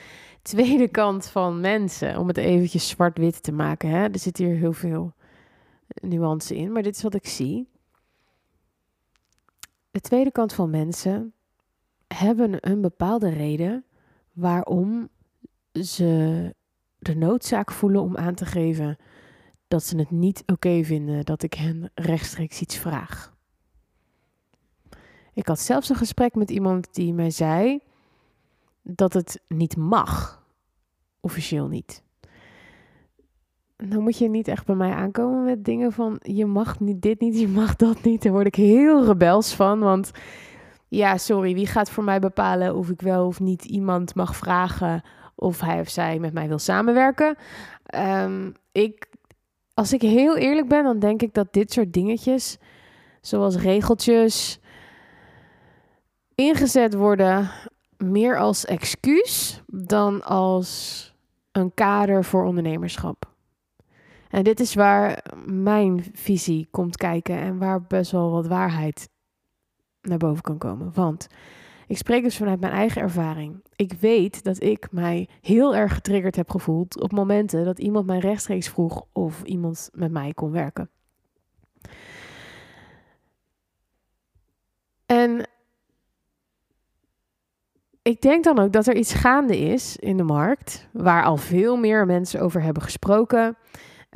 tweede 0.42 0.88
kant 0.88 1.26
van 1.26 1.60
mensen, 1.60 2.18
om 2.18 2.28
het 2.28 2.36
eventjes 2.36 2.88
zwart-wit 2.88 3.42
te 3.42 3.52
maken, 3.52 3.88
hè, 3.88 4.08
er 4.08 4.18
zit 4.18 4.36
hier 4.36 4.56
heel 4.56 4.72
veel 4.72 5.12
nuance 5.94 6.56
in, 6.56 6.72
maar 6.72 6.82
dit 6.82 6.96
is 6.96 7.02
wat 7.02 7.14
ik 7.14 7.26
zie. 7.26 7.68
De 9.90 10.00
tweede 10.00 10.30
kant 10.30 10.52
van 10.52 10.70
mensen 10.70 11.34
hebben 12.06 12.70
een 12.70 12.80
bepaalde 12.80 13.28
reden 13.28 13.84
waarom 14.32 15.08
ze 15.72 16.54
de 17.02 17.16
noodzaak 17.16 17.72
voelen 17.72 18.00
om 18.02 18.16
aan 18.16 18.34
te 18.34 18.46
geven 18.46 18.96
dat 19.68 19.84
ze 19.84 19.96
het 19.96 20.10
niet 20.10 20.42
oké 20.46 20.84
vinden 20.84 21.24
dat 21.24 21.42
ik 21.42 21.54
hen 21.54 21.90
rechtstreeks 21.94 22.60
iets 22.60 22.76
vraag. 22.76 23.34
Ik 25.34 25.46
had 25.46 25.60
zelfs 25.60 25.88
een 25.88 25.96
gesprek 25.96 26.34
met 26.34 26.50
iemand 26.50 26.94
die 26.94 27.14
mij 27.14 27.30
zei 27.30 27.80
dat 28.82 29.12
het 29.12 29.42
niet 29.48 29.76
mag, 29.76 30.44
officieel 31.20 31.68
niet. 31.68 32.02
Dan 33.76 34.02
moet 34.02 34.18
je 34.18 34.28
niet 34.28 34.48
echt 34.48 34.66
bij 34.66 34.74
mij 34.74 34.92
aankomen 34.92 35.44
met 35.44 35.64
dingen 35.64 35.92
van 35.92 36.20
je 36.22 36.46
mag 36.46 36.80
niet 36.80 37.02
dit 37.02 37.20
niet, 37.20 37.38
je 37.38 37.48
mag 37.48 37.76
dat 37.76 38.02
niet. 38.02 38.22
Daar 38.22 38.32
word 38.32 38.46
ik 38.46 38.54
heel 38.54 39.04
rebels 39.04 39.54
van, 39.54 39.78
want 39.78 40.10
ja, 40.88 41.16
sorry, 41.16 41.54
wie 41.54 41.66
gaat 41.66 41.90
voor 41.90 42.04
mij 42.04 42.18
bepalen 42.18 42.76
of 42.76 42.90
ik 42.90 43.00
wel 43.00 43.26
of 43.26 43.40
niet 43.40 43.64
iemand 43.64 44.14
mag 44.14 44.36
vragen 44.36 45.02
of 45.34 45.60
hij 45.60 45.80
of 45.80 45.88
zij 45.88 46.18
met 46.18 46.32
mij 46.32 46.48
wil 46.48 46.58
samenwerken? 46.58 47.36
Ehm, 47.86 48.50
ik, 48.72 49.06
als 49.74 49.92
ik 49.92 50.02
heel 50.02 50.36
eerlijk 50.36 50.68
ben, 50.68 50.84
dan 50.84 50.98
denk 50.98 51.22
ik 51.22 51.34
dat 51.34 51.52
dit 51.52 51.72
soort 51.72 51.92
dingetjes, 51.92 52.58
zoals 53.20 53.56
regeltjes, 53.56 54.60
ingezet 56.34 56.94
worden 56.94 57.50
meer 57.96 58.38
als 58.38 58.64
excuus 58.64 59.62
dan 59.66 60.22
als 60.22 61.10
een 61.52 61.74
kader 61.74 62.24
voor 62.24 62.44
ondernemerschap. 62.44 63.30
En 64.28 64.42
dit 64.42 64.60
is 64.60 64.74
waar 64.74 65.24
mijn 65.44 66.04
visie 66.12 66.68
komt 66.70 66.96
kijken 66.96 67.38
en 67.38 67.58
waar 67.58 67.82
best 67.82 68.10
wel 68.10 68.30
wat 68.30 68.46
waarheid 68.46 69.08
naar 70.00 70.18
boven 70.18 70.42
kan 70.42 70.58
komen. 70.58 70.90
Want 70.94 71.26
ik 71.86 71.96
spreek 71.96 72.22
dus 72.22 72.36
vanuit 72.36 72.60
mijn 72.60 72.72
eigen 72.72 73.02
ervaring. 73.02 73.62
Ik 73.76 73.92
weet 73.92 74.44
dat 74.44 74.62
ik 74.62 74.88
mij 74.90 75.28
heel 75.40 75.76
erg 75.76 75.94
getriggerd 75.94 76.36
heb 76.36 76.50
gevoeld 76.50 77.00
op 77.00 77.12
momenten 77.12 77.64
dat 77.64 77.78
iemand 77.78 78.06
mij 78.06 78.18
rechtstreeks 78.18 78.68
vroeg 78.68 79.04
of 79.12 79.42
iemand 79.42 79.90
met 79.92 80.10
mij 80.10 80.32
kon 80.34 80.50
werken. 80.50 80.90
En 85.06 85.48
ik 88.02 88.20
denk 88.20 88.44
dan 88.44 88.58
ook 88.58 88.72
dat 88.72 88.86
er 88.86 88.96
iets 88.96 89.14
gaande 89.14 89.58
is 89.58 89.96
in 89.96 90.16
de 90.16 90.22
markt, 90.22 90.88
waar 90.92 91.24
al 91.24 91.36
veel 91.36 91.76
meer 91.76 92.06
mensen 92.06 92.40
over 92.40 92.62
hebben 92.62 92.82
gesproken. 92.82 93.56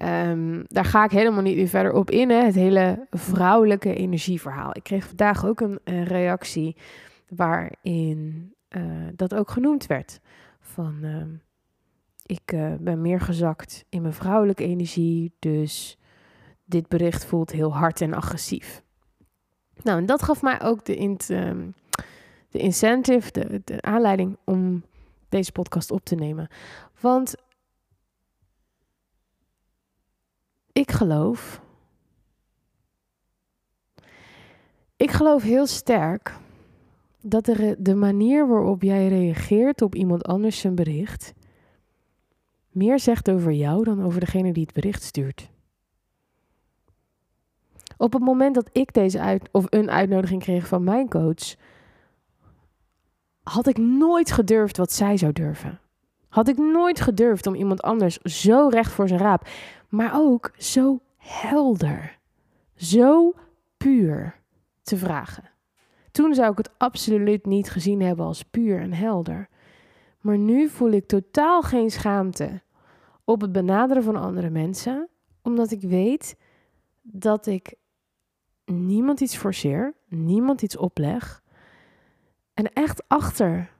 Um, 0.02 0.64
daar 0.68 0.85
ga 0.85 1.04
ik 1.04 1.11
helemaal 1.11 1.42
niet 1.42 1.70
verder 1.70 1.92
op 1.92 2.11
in, 2.11 2.30
hè. 2.30 2.44
het 2.44 2.54
hele 2.54 3.06
vrouwelijke 3.11 3.94
energieverhaal. 3.94 4.70
Ik 4.73 4.82
kreeg 4.82 5.06
vandaag 5.06 5.46
ook 5.46 5.61
een 5.61 6.04
reactie 6.04 6.76
waarin 7.28 8.54
uh, 8.68 9.09
dat 9.14 9.35
ook 9.35 9.50
genoemd 9.50 9.87
werd. 9.87 10.21
Van, 10.61 10.99
uh, 11.02 11.23
ik 12.23 12.52
uh, 12.52 12.75
ben 12.80 13.00
meer 13.00 13.21
gezakt 13.21 13.85
in 13.88 14.02
mijn 14.02 14.14
vrouwelijke 14.14 14.64
energie, 14.64 15.33
dus 15.38 15.99
dit 16.64 16.88
bericht 16.88 17.25
voelt 17.25 17.50
heel 17.50 17.76
hard 17.76 18.00
en 18.00 18.14
agressief. 18.14 18.83
Nou, 19.83 19.99
en 19.99 20.06
dat 20.06 20.23
gaf 20.23 20.42
mij 20.42 20.62
ook 20.62 20.85
de, 20.85 20.97
int, 20.97 21.28
um, 21.28 21.75
de 22.49 22.59
incentive, 22.59 23.61
de 23.64 23.83
aanleiding 23.83 24.37
om 24.45 24.85
deze 25.28 25.52
podcast 25.52 25.90
op 25.90 26.04
te 26.04 26.14
nemen. 26.14 26.49
Want 27.00 27.35
ik 30.73 30.90
geloof. 30.90 31.61
Ik 34.97 35.11
geloof 35.11 35.42
heel 35.42 35.66
sterk 35.66 36.38
dat 37.28 37.45
de, 37.45 37.76
de 37.78 37.95
manier 37.95 38.49
waarop 38.49 38.83
jij 38.83 39.09
reageert 39.09 39.83
op 39.83 39.95
iemand 39.95 40.25
anders 40.25 40.61
zijn 40.61 40.75
bericht 40.75 41.35
meer 42.71 43.00
zegt 43.00 43.30
over 43.30 43.52
jou 43.52 43.85
dan 43.85 44.04
over 44.04 44.21
degene 44.21 44.52
die 44.52 44.62
het 44.62 44.73
bericht 44.73 45.02
stuurt. 45.02 45.50
Op 47.97 48.12
het 48.12 48.23
moment 48.23 48.54
dat 48.54 48.68
ik 48.73 48.95
deze 48.95 49.21
uit, 49.21 49.49
of 49.52 49.64
een 49.68 49.90
uitnodiging 49.90 50.42
kreeg 50.42 50.66
van 50.66 50.85
mijn 50.85 51.09
coach, 51.09 51.54
had 53.42 53.66
ik 53.66 53.78
nooit 53.78 54.33
gedurfd 54.33 54.76
wat 54.76 54.92
zij 54.92 55.16
zou 55.16 55.33
durven. 55.33 55.80
Had 56.28 56.49
ik 56.49 56.56
nooit 56.56 57.00
gedurfd 57.00 57.47
om 57.47 57.54
iemand 57.54 57.83
anders 57.83 58.18
zo 58.18 58.68
recht 58.68 58.92
voor 58.92 59.09
zijn 59.09 59.21
raap, 59.21 59.49
maar 59.88 60.11
ook 60.14 60.50
zo 60.56 61.00
helder, 61.16 62.18
zo 62.75 63.33
puur 63.76 64.40
te 64.83 64.97
vragen. 64.97 65.55
Toen 66.16 66.35
zou 66.35 66.50
ik 66.50 66.58
het 66.58 66.70
absoluut 66.78 67.46
niet 67.46 67.70
gezien 67.70 68.00
hebben 68.00 68.26
als 68.26 68.42
puur 68.42 68.80
en 68.80 68.92
helder. 68.92 69.49
Maar 70.20 70.38
nu 70.38 70.68
voel 70.68 70.90
ik 70.90 71.06
totaal 71.06 71.62
geen 71.62 71.90
schaamte 71.90 72.62
op 73.25 73.40
het 73.40 73.52
benaderen 73.52 74.02
van 74.02 74.16
andere 74.16 74.50
mensen, 74.50 75.08
omdat 75.42 75.70
ik 75.70 75.80
weet 75.80 76.37
dat 77.02 77.46
ik 77.46 77.75
niemand 78.64 79.20
iets 79.20 79.37
forceer, 79.37 79.94
niemand 80.08 80.62
iets 80.62 80.76
opleg 80.76 81.42
en 82.54 82.73
echt 82.73 83.08
achter 83.08 83.70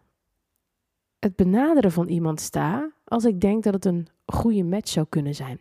het 1.19 1.37
benaderen 1.37 1.93
van 1.93 2.09
iemand 2.09 2.41
sta 2.41 2.91
als 3.05 3.25
ik 3.25 3.41
denk 3.41 3.63
dat 3.63 3.75
het 3.75 3.85
een 3.85 4.09
goede 4.27 4.65
match 4.65 4.89
zou 4.89 5.07
kunnen 5.09 5.35
zijn. 5.35 5.61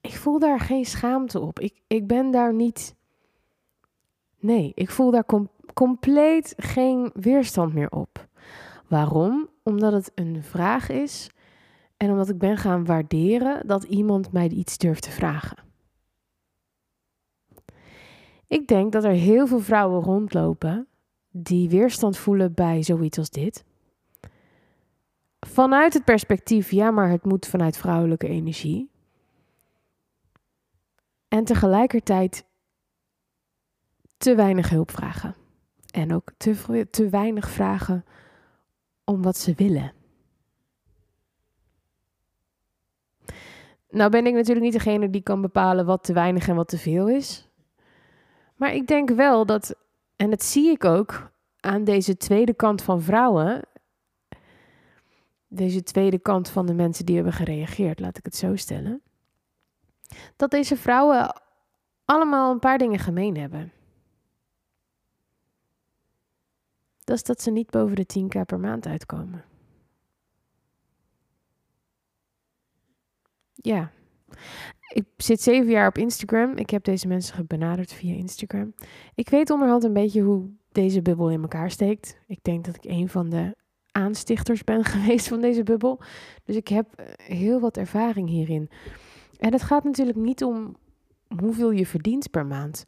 Ik 0.00 0.16
voel 0.16 0.38
daar 0.38 0.60
geen 0.60 0.84
schaamte 0.84 1.40
op. 1.40 1.60
Ik, 1.60 1.82
ik 1.86 2.06
ben 2.06 2.30
daar 2.30 2.54
niet. 2.54 2.96
Nee, 4.46 4.72
ik 4.74 4.90
voel 4.90 5.10
daar 5.10 5.26
compleet 5.74 6.54
geen 6.56 7.10
weerstand 7.14 7.74
meer 7.74 7.90
op. 7.90 8.28
Waarom? 8.88 9.48
Omdat 9.62 9.92
het 9.92 10.12
een 10.14 10.42
vraag 10.42 10.88
is 10.88 11.30
en 11.96 12.10
omdat 12.10 12.28
ik 12.28 12.38
ben 12.38 12.56
gaan 12.56 12.84
waarderen 12.84 13.66
dat 13.66 13.84
iemand 13.84 14.32
mij 14.32 14.48
iets 14.48 14.78
durft 14.78 15.02
te 15.02 15.10
vragen. 15.10 15.56
Ik 18.46 18.68
denk 18.68 18.92
dat 18.92 19.04
er 19.04 19.10
heel 19.10 19.46
veel 19.46 19.60
vrouwen 19.60 20.02
rondlopen 20.02 20.86
die 21.30 21.68
weerstand 21.68 22.16
voelen 22.16 22.54
bij 22.54 22.82
zoiets 22.82 23.18
als 23.18 23.30
dit. 23.30 23.64
Vanuit 25.40 25.94
het 25.94 26.04
perspectief, 26.04 26.70
ja, 26.70 26.90
maar 26.90 27.10
het 27.10 27.24
moet 27.24 27.46
vanuit 27.46 27.76
vrouwelijke 27.76 28.28
energie. 28.28 28.90
En 31.28 31.44
tegelijkertijd 31.44 32.46
te 34.16 34.34
weinig 34.34 34.68
hulp 34.68 34.90
vragen. 34.90 35.34
En 35.90 36.14
ook 36.14 36.30
te, 36.36 36.86
te 36.90 37.08
weinig 37.08 37.50
vragen 37.50 38.04
om 39.04 39.22
wat 39.22 39.36
ze 39.36 39.54
willen. 39.54 39.92
Nou 43.90 44.10
ben 44.10 44.26
ik 44.26 44.34
natuurlijk 44.34 44.64
niet 44.64 44.72
degene 44.72 45.10
die 45.10 45.22
kan 45.22 45.40
bepalen 45.40 45.86
wat 45.86 46.04
te 46.04 46.12
weinig 46.12 46.48
en 46.48 46.56
wat 46.56 46.68
te 46.68 46.78
veel 46.78 47.08
is. 47.08 47.48
Maar 48.56 48.74
ik 48.74 48.86
denk 48.86 49.10
wel 49.10 49.46
dat, 49.46 49.74
en 50.16 50.30
dat 50.30 50.42
zie 50.42 50.70
ik 50.70 50.84
ook 50.84 51.30
aan 51.60 51.84
deze 51.84 52.16
tweede 52.16 52.54
kant 52.54 52.82
van 52.82 53.02
vrouwen, 53.02 53.62
deze 55.48 55.82
tweede 55.82 56.18
kant 56.18 56.48
van 56.48 56.66
de 56.66 56.74
mensen 56.74 57.06
die 57.06 57.14
hebben 57.14 57.32
gereageerd, 57.32 58.00
laat 58.00 58.18
ik 58.18 58.24
het 58.24 58.36
zo 58.36 58.56
stellen. 58.56 59.02
dat 60.36 60.50
deze 60.50 60.76
vrouwen 60.76 61.40
allemaal 62.04 62.52
een 62.52 62.58
paar 62.58 62.78
dingen 62.78 62.98
gemeen 62.98 63.36
hebben. 63.36 63.72
Dat 67.06 67.16
is 67.16 67.22
dat 67.22 67.42
ze 67.42 67.50
niet 67.50 67.70
boven 67.70 67.96
de 67.96 68.06
10k 68.18 68.40
per 68.46 68.60
maand 68.60 68.86
uitkomen. 68.86 69.44
Ja. 73.54 73.90
Ik 74.88 75.04
zit 75.16 75.40
zeven 75.40 75.70
jaar 75.70 75.88
op 75.88 75.98
Instagram. 75.98 76.56
Ik 76.56 76.70
heb 76.70 76.84
deze 76.84 77.08
mensen 77.08 77.46
benaderd 77.46 77.92
via 77.92 78.14
Instagram. 78.14 78.74
Ik 79.14 79.28
weet 79.28 79.50
onderhand 79.50 79.84
een 79.84 79.92
beetje 79.92 80.22
hoe 80.22 80.50
deze 80.72 81.02
bubbel 81.02 81.30
in 81.30 81.42
elkaar 81.42 81.70
steekt. 81.70 82.18
Ik 82.26 82.38
denk 82.42 82.64
dat 82.64 82.76
ik 82.76 82.84
een 82.84 83.08
van 83.08 83.30
de 83.30 83.56
aanstichters 83.90 84.64
ben 84.64 84.84
geweest 84.94 85.28
van 85.28 85.40
deze 85.40 85.62
bubbel. 85.62 86.00
Dus 86.44 86.56
ik 86.56 86.68
heb 86.68 86.92
eh, 86.94 87.06
heel 87.16 87.60
wat 87.60 87.76
ervaring 87.76 88.28
hierin. 88.28 88.70
En 89.38 89.52
het 89.52 89.62
gaat 89.62 89.84
natuurlijk 89.84 90.18
niet 90.18 90.44
om 90.44 90.76
hoeveel 91.38 91.70
je 91.70 91.86
verdient 91.86 92.30
per 92.30 92.46
maand. 92.46 92.86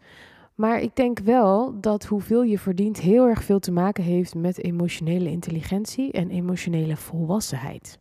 Maar 0.59 0.81
ik 0.81 0.97
denk 0.97 1.19
wel 1.19 1.81
dat 1.81 2.05
hoeveel 2.05 2.43
je 2.43 2.59
verdient 2.59 3.01
heel 3.01 3.27
erg 3.27 3.45
veel 3.45 3.59
te 3.59 3.71
maken 3.71 4.05
heeft 4.05 4.35
met 4.35 4.63
emotionele 4.63 5.31
intelligentie 5.31 6.13
en 6.13 6.31
emotionele 6.31 6.97
volwassenheid. 6.97 7.99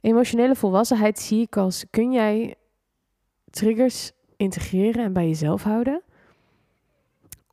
Emotionele 0.00 0.54
volwassenheid 0.54 1.18
zie 1.18 1.40
ik 1.40 1.56
als 1.56 1.84
kun 1.90 2.12
jij 2.12 2.54
triggers 3.50 4.12
integreren 4.36 5.04
en 5.04 5.12
bij 5.12 5.26
jezelf 5.26 5.62
houden? 5.62 6.02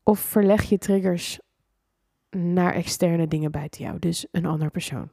Of 0.03 0.19
verleg 0.19 0.63
je 0.63 0.77
triggers 0.77 1.39
naar 2.29 2.74
externe 2.74 3.27
dingen 3.27 3.51
buiten 3.51 3.83
jou, 3.83 4.00
dus 4.00 4.27
een 4.31 4.45
ander 4.45 4.71
persoon? 4.71 5.09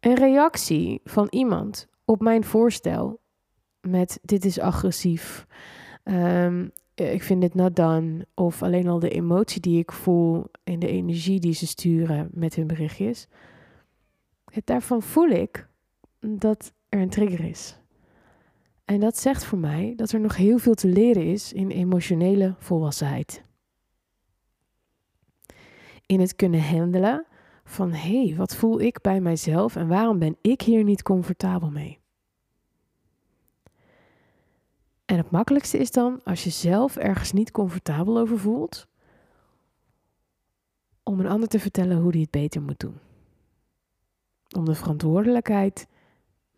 Een 0.00 0.14
reactie 0.14 1.00
van 1.04 1.26
iemand 1.30 1.86
op 2.04 2.20
mijn 2.20 2.44
voorstel 2.44 3.19
met 3.80 4.18
dit 4.22 4.44
is 4.44 4.58
agressief, 4.58 5.46
ehm, 6.02 6.68
ik 6.94 7.22
vind 7.22 7.40
dit 7.40 7.54
not 7.54 7.76
done, 7.76 8.26
of 8.34 8.62
alleen 8.62 8.88
al 8.88 8.98
de 8.98 9.10
emotie 9.10 9.60
die 9.60 9.78
ik 9.78 9.92
voel 9.92 10.46
en 10.64 10.78
de 10.78 10.88
energie 10.88 11.40
die 11.40 11.54
ze 11.54 11.66
sturen 11.66 12.28
met 12.32 12.54
hun 12.54 12.66
berichtjes, 12.66 13.28
daarvan 14.64 15.02
voel 15.02 15.28
ik 15.28 15.68
dat 16.20 16.72
er 16.88 17.00
een 17.00 17.10
trigger 17.10 17.44
is. 17.44 17.78
En 18.84 19.00
dat 19.00 19.18
zegt 19.18 19.44
voor 19.44 19.58
mij 19.58 19.92
dat 19.96 20.12
er 20.12 20.20
nog 20.20 20.36
heel 20.36 20.58
veel 20.58 20.74
te 20.74 20.88
leren 20.88 21.24
is 21.24 21.52
in 21.52 21.70
emotionele 21.70 22.54
volwassenheid. 22.58 23.44
In 26.06 26.20
het 26.20 26.36
kunnen 26.36 26.62
handelen 26.62 27.26
van 27.64 27.92
hé, 27.92 28.26
hey, 28.26 28.36
wat 28.36 28.56
voel 28.56 28.80
ik 28.80 29.00
bij 29.00 29.20
mijzelf 29.20 29.76
en 29.76 29.88
waarom 29.88 30.18
ben 30.18 30.36
ik 30.40 30.62
hier 30.62 30.84
niet 30.84 31.02
comfortabel 31.02 31.70
mee? 31.70 31.99
En 35.10 35.16
het 35.16 35.30
makkelijkste 35.30 35.78
is 35.78 35.90
dan 35.90 36.20
als 36.24 36.44
je 36.44 36.50
zelf 36.50 36.96
ergens 36.96 37.32
niet 37.32 37.50
comfortabel 37.50 38.18
over 38.18 38.38
voelt, 38.38 38.86
om 41.02 41.20
een 41.20 41.26
ander 41.26 41.48
te 41.48 41.60
vertellen 41.60 42.00
hoe 42.00 42.12
die 42.12 42.20
het 42.20 42.30
beter 42.30 42.62
moet 42.62 42.80
doen. 42.80 42.98
Om 44.56 44.64
de 44.64 44.74
verantwoordelijkheid 44.74 45.86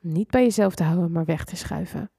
niet 0.00 0.30
bij 0.30 0.42
jezelf 0.42 0.75
te 0.75 0.82
houden, 0.82 1.12
maar 1.12 1.25
weg 1.25 1.44
te 1.44 1.56
schuiven. 1.56 2.11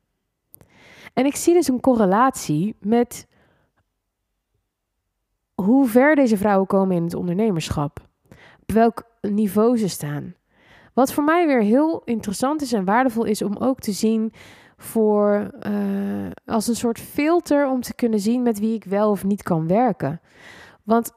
En 1.13 1.25
ik 1.25 1.35
zie 1.35 1.53
dus 1.53 1.67
een 1.67 1.79
correlatie 1.79 2.75
met 2.79 3.27
hoe 5.53 5.87
ver 5.87 6.15
deze 6.15 6.37
vrouwen 6.37 6.67
komen 6.67 6.95
in 6.95 7.03
het 7.03 7.13
ondernemerschap. 7.13 8.07
Op 8.61 8.71
welk 8.71 9.05
niveau 9.21 9.77
ze 9.77 9.87
staan. 9.87 10.35
Wat 10.93 11.13
voor 11.13 11.23
mij 11.23 11.47
weer 11.47 11.61
heel 11.61 12.01
interessant 12.03 12.61
is 12.61 12.73
en 12.73 12.85
waardevol 12.85 13.23
is 13.23 13.41
om 13.41 13.57
ook 13.57 13.79
te 13.79 13.91
zien 13.91 14.33
voor 14.83 15.51
uh, 15.67 16.31
als 16.45 16.67
een 16.67 16.75
soort 16.75 16.99
filter 16.99 17.69
om 17.69 17.81
te 17.81 17.95
kunnen 17.95 18.19
zien 18.19 18.41
met 18.41 18.59
wie 18.59 18.75
ik 18.75 18.83
wel 18.83 19.09
of 19.09 19.23
niet 19.23 19.43
kan 19.43 19.67
werken. 19.67 20.21
Want 20.83 21.11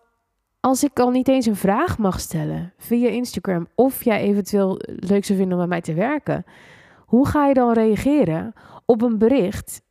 als 0.61 0.85
ik 0.85 0.99
al 0.99 1.11
niet 1.11 1.29
eens 1.29 1.47
een 1.47 1.57
vraag 1.57 1.99
mag 1.99 2.21
stellen 2.21 2.73
via 2.77 3.09
Instagram 3.09 3.69
of 3.75 4.05
jij 4.05 4.21
eventueel 4.21 4.79
leuk 4.87 5.25
zou 5.25 5.39
vinden 5.39 5.53
om 5.53 5.59
met 5.59 5.69
mij 5.69 5.81
te 5.81 5.95
werken, 5.95 6.45
hoe 7.07 7.27
ga 7.27 7.47
je 7.47 7.55
dan 7.55 7.73
reageren 7.73 8.53
op 8.87 9.03
een 9.03 9.19
bericht 9.19 9.83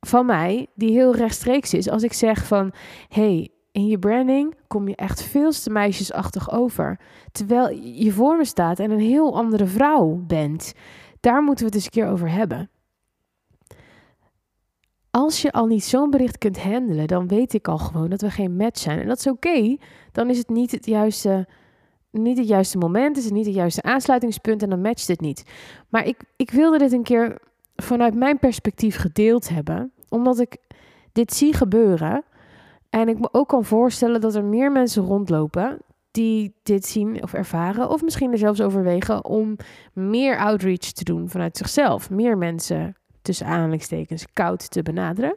van 0.00 0.26
mij 0.26 0.66
die 0.74 0.90
heel 0.90 1.14
rechtstreeks 1.14 1.74
is 1.74 1.88
als 1.88 2.02
ik 2.02 2.12
zeg 2.12 2.46
van 2.46 2.72
hey, 3.08 3.48
in 3.72 3.86
je 3.86 3.98
branding 3.98 4.54
kom 4.66 4.88
je 4.88 4.96
echt 4.96 5.22
veel 5.22 5.50
te 5.50 5.70
meisjesachtig 5.70 6.50
over, 6.50 7.00
terwijl 7.32 7.70
je 7.78 8.12
voor 8.12 8.36
me 8.36 8.44
staat 8.44 8.78
en 8.78 8.90
een 8.90 9.00
heel 9.00 9.36
andere 9.36 9.66
vrouw 9.66 10.22
bent. 10.26 10.74
Daar 11.20 11.42
moeten 11.42 11.64
we 11.64 11.64
het 11.64 11.74
eens 11.74 11.84
een 11.84 11.90
keer 11.90 12.08
over 12.08 12.30
hebben. 12.30 12.70
Als 15.14 15.42
je 15.42 15.52
al 15.52 15.66
niet 15.66 15.84
zo'n 15.84 16.10
bericht 16.10 16.38
kunt 16.38 16.62
handelen, 16.62 17.06
dan 17.06 17.28
weet 17.28 17.54
ik 17.54 17.68
al 17.68 17.78
gewoon 17.78 18.10
dat 18.10 18.20
we 18.20 18.30
geen 18.30 18.56
match 18.56 18.80
zijn. 18.80 19.00
En 19.00 19.08
dat 19.08 19.18
is 19.18 19.26
oké. 19.26 19.76
Dan 20.12 20.30
is 20.30 20.38
het 20.38 20.48
niet 20.48 20.70
het 20.70 20.86
juiste, 20.86 21.48
niet 22.10 22.38
het 22.38 22.48
juiste 22.48 22.78
moment, 22.78 23.16
is 23.16 23.24
het 23.24 23.32
niet 23.32 23.46
het 23.46 23.54
juiste 23.54 23.82
aansluitingspunt 23.82 24.62
en 24.62 24.70
dan 24.70 24.80
matcht 24.80 25.08
het 25.08 25.20
niet. 25.20 25.44
Maar 25.88 26.06
ik, 26.06 26.20
ik 26.36 26.50
wilde 26.50 26.78
dit 26.78 26.92
een 26.92 27.02
keer 27.02 27.38
vanuit 27.76 28.14
mijn 28.14 28.38
perspectief 28.38 28.96
gedeeld 28.96 29.48
hebben, 29.48 29.92
omdat 30.08 30.38
ik 30.38 30.56
dit 31.12 31.32
zie 31.32 31.54
gebeuren. 31.54 32.24
En 32.90 33.08
ik 33.08 33.18
me 33.18 33.28
ook 33.32 33.48
kan 33.48 33.64
voorstellen 33.64 34.20
dat 34.20 34.34
er 34.34 34.44
meer 34.44 34.72
mensen 34.72 35.04
rondlopen 35.04 35.78
die 36.10 36.54
dit 36.62 36.86
zien 36.86 37.22
of 37.22 37.32
ervaren, 37.32 37.90
of 37.90 38.02
misschien 38.02 38.32
er 38.32 38.38
zelfs 38.38 38.60
overwegen 38.60 39.24
om 39.24 39.56
meer 39.92 40.38
outreach 40.38 40.92
te 40.92 41.04
doen 41.04 41.28
vanuit 41.28 41.56
zichzelf. 41.56 42.10
Meer 42.10 42.38
mensen 42.38 42.96
tussen 43.22 43.46
aanhalingstekens 43.46 44.26
koud 44.32 44.70
te 44.70 44.82
benaderen. 44.82 45.36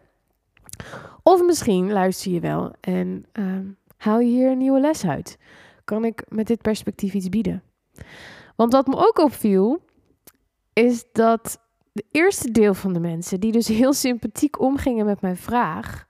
Of 1.23 1.45
misschien 1.45 1.91
luister 1.91 2.31
je 2.31 2.39
wel 2.39 2.73
en 2.81 3.25
uh, 3.33 3.59
haal 3.97 4.19
je 4.19 4.29
hier 4.29 4.51
een 4.51 4.57
nieuwe 4.57 4.79
les 4.79 5.05
uit. 5.05 5.37
Kan 5.83 6.05
ik 6.05 6.23
met 6.27 6.47
dit 6.47 6.61
perspectief 6.61 7.13
iets 7.13 7.29
bieden? 7.29 7.63
Want 8.55 8.71
wat 8.71 8.87
me 8.87 8.95
ook 8.95 9.17
opviel, 9.17 9.81
is 10.73 11.05
dat 11.11 11.59
de 11.91 12.05
eerste 12.11 12.51
deel 12.51 12.73
van 12.73 12.93
de 12.93 12.99
mensen, 12.99 13.39
die 13.39 13.51
dus 13.51 13.67
heel 13.67 13.93
sympathiek 13.93 14.59
omgingen 14.59 15.05
met 15.05 15.21
mijn 15.21 15.37
vraag, 15.37 16.07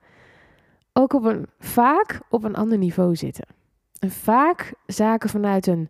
ook 0.93 1.13
op 1.13 1.23
een, 1.23 1.47
vaak 1.59 2.21
op 2.29 2.43
een 2.43 2.55
ander 2.55 2.77
niveau 2.77 3.15
zitten. 3.15 3.47
En 3.99 4.11
vaak 4.11 4.73
zaken 4.85 5.29
vanuit 5.29 5.67
een 5.67 5.89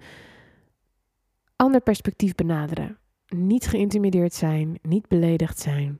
ander 1.55 1.81
perspectief 1.81 2.35
benaderen 2.35 2.97
niet 3.27 3.67
geïntimideerd 3.67 4.33
zijn, 4.33 4.79
niet 4.81 5.07
beledigd 5.07 5.59
zijn. 5.59 5.99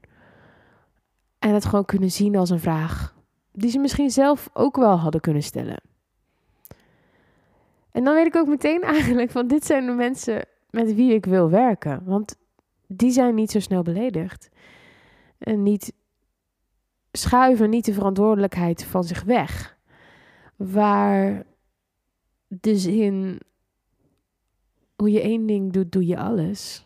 En 1.40 1.54
het 1.54 1.66
gewoon 1.66 1.86
kunnen 1.86 2.12
zien 2.12 2.36
als 2.36 2.50
een 2.50 2.60
vraag 2.60 3.16
die 3.52 3.70
ze 3.70 3.80
misschien 3.80 4.10
zelf 4.10 4.50
ook 4.54 4.76
wel 4.76 4.98
hadden 4.98 5.22
kunnen 5.22 5.44
stellen. 5.44 5.82
En 7.92 8.04
dan 8.04 8.14
weet 8.14 8.26
ik 8.26 8.36
ook 8.36 8.48
meteen 8.48 8.82
eigenlijk 8.98 9.32
van 9.32 9.48
dit 9.48 9.66
zijn 9.66 9.86
de 9.86 9.92
mensen 9.92 10.46
met 10.70 10.94
wie 10.94 11.14
ik 11.14 11.26
wil 11.26 11.50
werken. 11.50 12.02
Want 12.04 12.36
die 12.88 13.12
zijn 13.12 13.36
niet 13.36 13.52
zo 13.52 13.60
snel 13.60 13.82
beledigd. 13.82 14.50
En 15.38 15.64
niet 15.64 15.94
schuiven 17.12 17.70
niet 17.70 17.86
de 17.86 17.94
verantwoordelijkheid 17.94 18.84
van 18.84 19.04
zich 19.04 19.24
weg. 19.24 19.78
Waar 20.56 21.46
de 22.48 22.78
zin 22.78 23.40
hoe 24.96 25.12
je 25.12 25.22
één 25.22 25.46
ding 25.46 25.74
doet, 25.74 25.92
doe 25.92 26.06
je 26.06 26.18
alles 26.18 26.85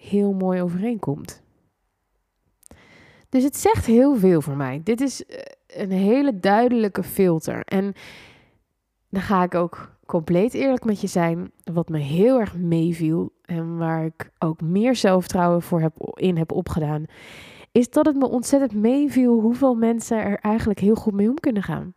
heel 0.00 0.32
mooi 0.32 0.62
overeenkomt. 0.62 1.42
Dus 3.28 3.42
het 3.42 3.56
zegt 3.56 3.86
heel 3.86 4.16
veel 4.16 4.40
voor 4.40 4.56
mij. 4.56 4.80
Dit 4.84 5.00
is 5.00 5.26
eh, 5.26 5.38
een 5.66 5.90
hele 5.90 6.40
duidelijke 6.40 7.02
filter. 7.02 7.62
En 7.64 7.94
dan 9.08 9.22
ga 9.22 9.42
ik 9.42 9.54
ook 9.54 9.98
compleet 10.06 10.54
eerlijk 10.54 10.84
met 10.84 11.00
je 11.00 11.06
zijn. 11.06 11.50
Wat 11.72 11.88
me 11.88 11.98
heel 11.98 12.40
erg 12.40 12.56
meeviel 12.56 13.32
en 13.44 13.76
waar 13.76 14.04
ik 14.04 14.30
ook 14.38 14.60
meer 14.60 14.96
zelfvertrouwen 14.96 15.62
voor 15.62 15.80
heb, 15.80 15.94
in 16.14 16.36
heb 16.36 16.52
opgedaan, 16.52 17.04
is 17.72 17.90
dat 17.90 18.06
het 18.06 18.16
me 18.16 18.28
ontzettend 18.28 18.74
meeviel 18.74 19.40
hoeveel 19.40 19.74
mensen 19.74 20.22
er 20.22 20.38
eigenlijk 20.38 20.80
heel 20.80 20.94
goed 20.94 21.14
mee 21.14 21.28
om 21.28 21.40
kunnen 21.40 21.62
gaan. 21.62 21.94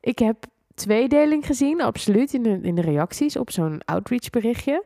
Ik 0.00 0.18
heb 0.18 0.44
tweedeling 0.74 1.46
gezien, 1.46 1.80
absoluut, 1.80 2.34
in 2.34 2.42
de, 2.42 2.58
in 2.62 2.74
de 2.74 2.80
reacties 2.80 3.36
op 3.36 3.50
zo'n 3.50 3.84
outreach 3.84 4.30
berichtje. 4.30 4.84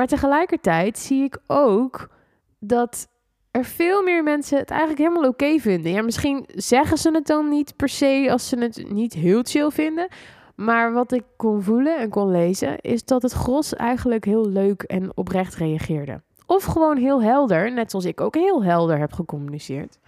Maar 0.00 0.08
tegelijkertijd 0.08 0.98
zie 0.98 1.22
ik 1.22 1.38
ook 1.46 2.10
dat 2.58 3.08
er 3.50 3.64
veel 3.64 4.02
meer 4.02 4.22
mensen 4.22 4.58
het 4.58 4.70
eigenlijk 4.70 5.00
helemaal 5.00 5.28
oké 5.28 5.58
vinden. 5.58 5.92
Ja, 5.92 6.02
misschien 6.02 6.44
zeggen 6.48 6.98
ze 6.98 7.10
het 7.10 7.26
dan 7.26 7.48
niet 7.48 7.76
per 7.76 7.88
se 7.88 8.28
als 8.30 8.48
ze 8.48 8.58
het 8.58 8.90
niet 8.90 9.12
heel 9.12 9.42
chill 9.42 9.70
vinden. 9.70 10.08
Maar 10.54 10.92
wat 10.92 11.12
ik 11.12 11.22
kon 11.36 11.62
voelen 11.62 11.98
en 11.98 12.10
kon 12.10 12.30
lezen, 12.30 12.80
is 12.80 13.04
dat 13.04 13.22
het 13.22 13.32
gros 13.32 13.74
eigenlijk 13.74 14.24
heel 14.24 14.48
leuk 14.48 14.82
en 14.82 15.16
oprecht 15.16 15.54
reageerde. 15.54 16.22
Of 16.46 16.64
gewoon 16.64 16.96
heel 16.96 17.22
helder, 17.22 17.72
net 17.72 17.90
zoals 17.90 18.04
ik 18.04 18.20
ook 18.20 18.34
heel 18.34 18.64
helder 18.64 18.98
heb 18.98 19.12
gecommuniceerd. 19.12 19.98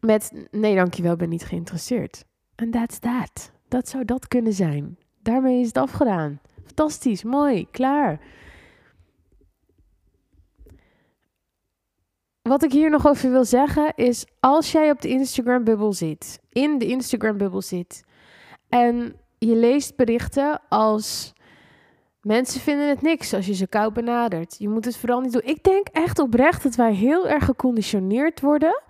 Met 0.00 0.46
nee, 0.50 0.74
dankjewel, 0.74 1.16
ben 1.16 1.28
niet 1.28 1.44
geïnteresseerd. 1.44 2.24
En 2.54 2.70
that's 2.70 2.98
that. 2.98 3.52
Dat 3.68 3.88
zou 3.88 4.04
dat 4.04 4.28
kunnen 4.28 4.52
zijn. 4.52 4.98
Daarmee 5.22 5.60
is 5.60 5.66
het 5.66 5.78
afgedaan. 5.78 6.40
Fantastisch, 6.64 7.22
mooi, 7.22 7.66
klaar. 7.70 8.20
wat 12.48 12.62
ik 12.62 12.72
hier 12.72 12.90
nog 12.90 13.06
over 13.06 13.30
wil 13.30 13.44
zeggen 13.44 13.92
is: 13.94 14.26
als 14.40 14.72
jij 14.72 14.90
op 14.90 15.00
de 15.00 15.08
Instagram-bubbel 15.08 15.92
zit, 15.92 16.40
in 16.48 16.78
de 16.78 16.86
Instagram-bubbel 16.86 17.62
zit, 17.62 18.04
en 18.68 19.16
je 19.38 19.56
leest 19.56 19.96
berichten 19.96 20.60
als. 20.68 21.32
Mensen 22.20 22.60
vinden 22.60 22.88
het 22.88 23.02
niks 23.02 23.34
als 23.34 23.46
je 23.46 23.54
ze 23.54 23.66
koud 23.66 23.92
benadert. 23.92 24.56
Je 24.58 24.68
moet 24.68 24.84
het 24.84 24.96
vooral 24.96 25.20
niet 25.20 25.32
doen. 25.32 25.42
Ik 25.44 25.62
denk 25.62 25.88
echt 25.88 26.18
oprecht 26.18 26.62
dat 26.62 26.74
wij 26.74 26.94
heel 26.94 27.28
erg 27.28 27.44
geconditioneerd 27.44 28.40
worden 28.40 28.82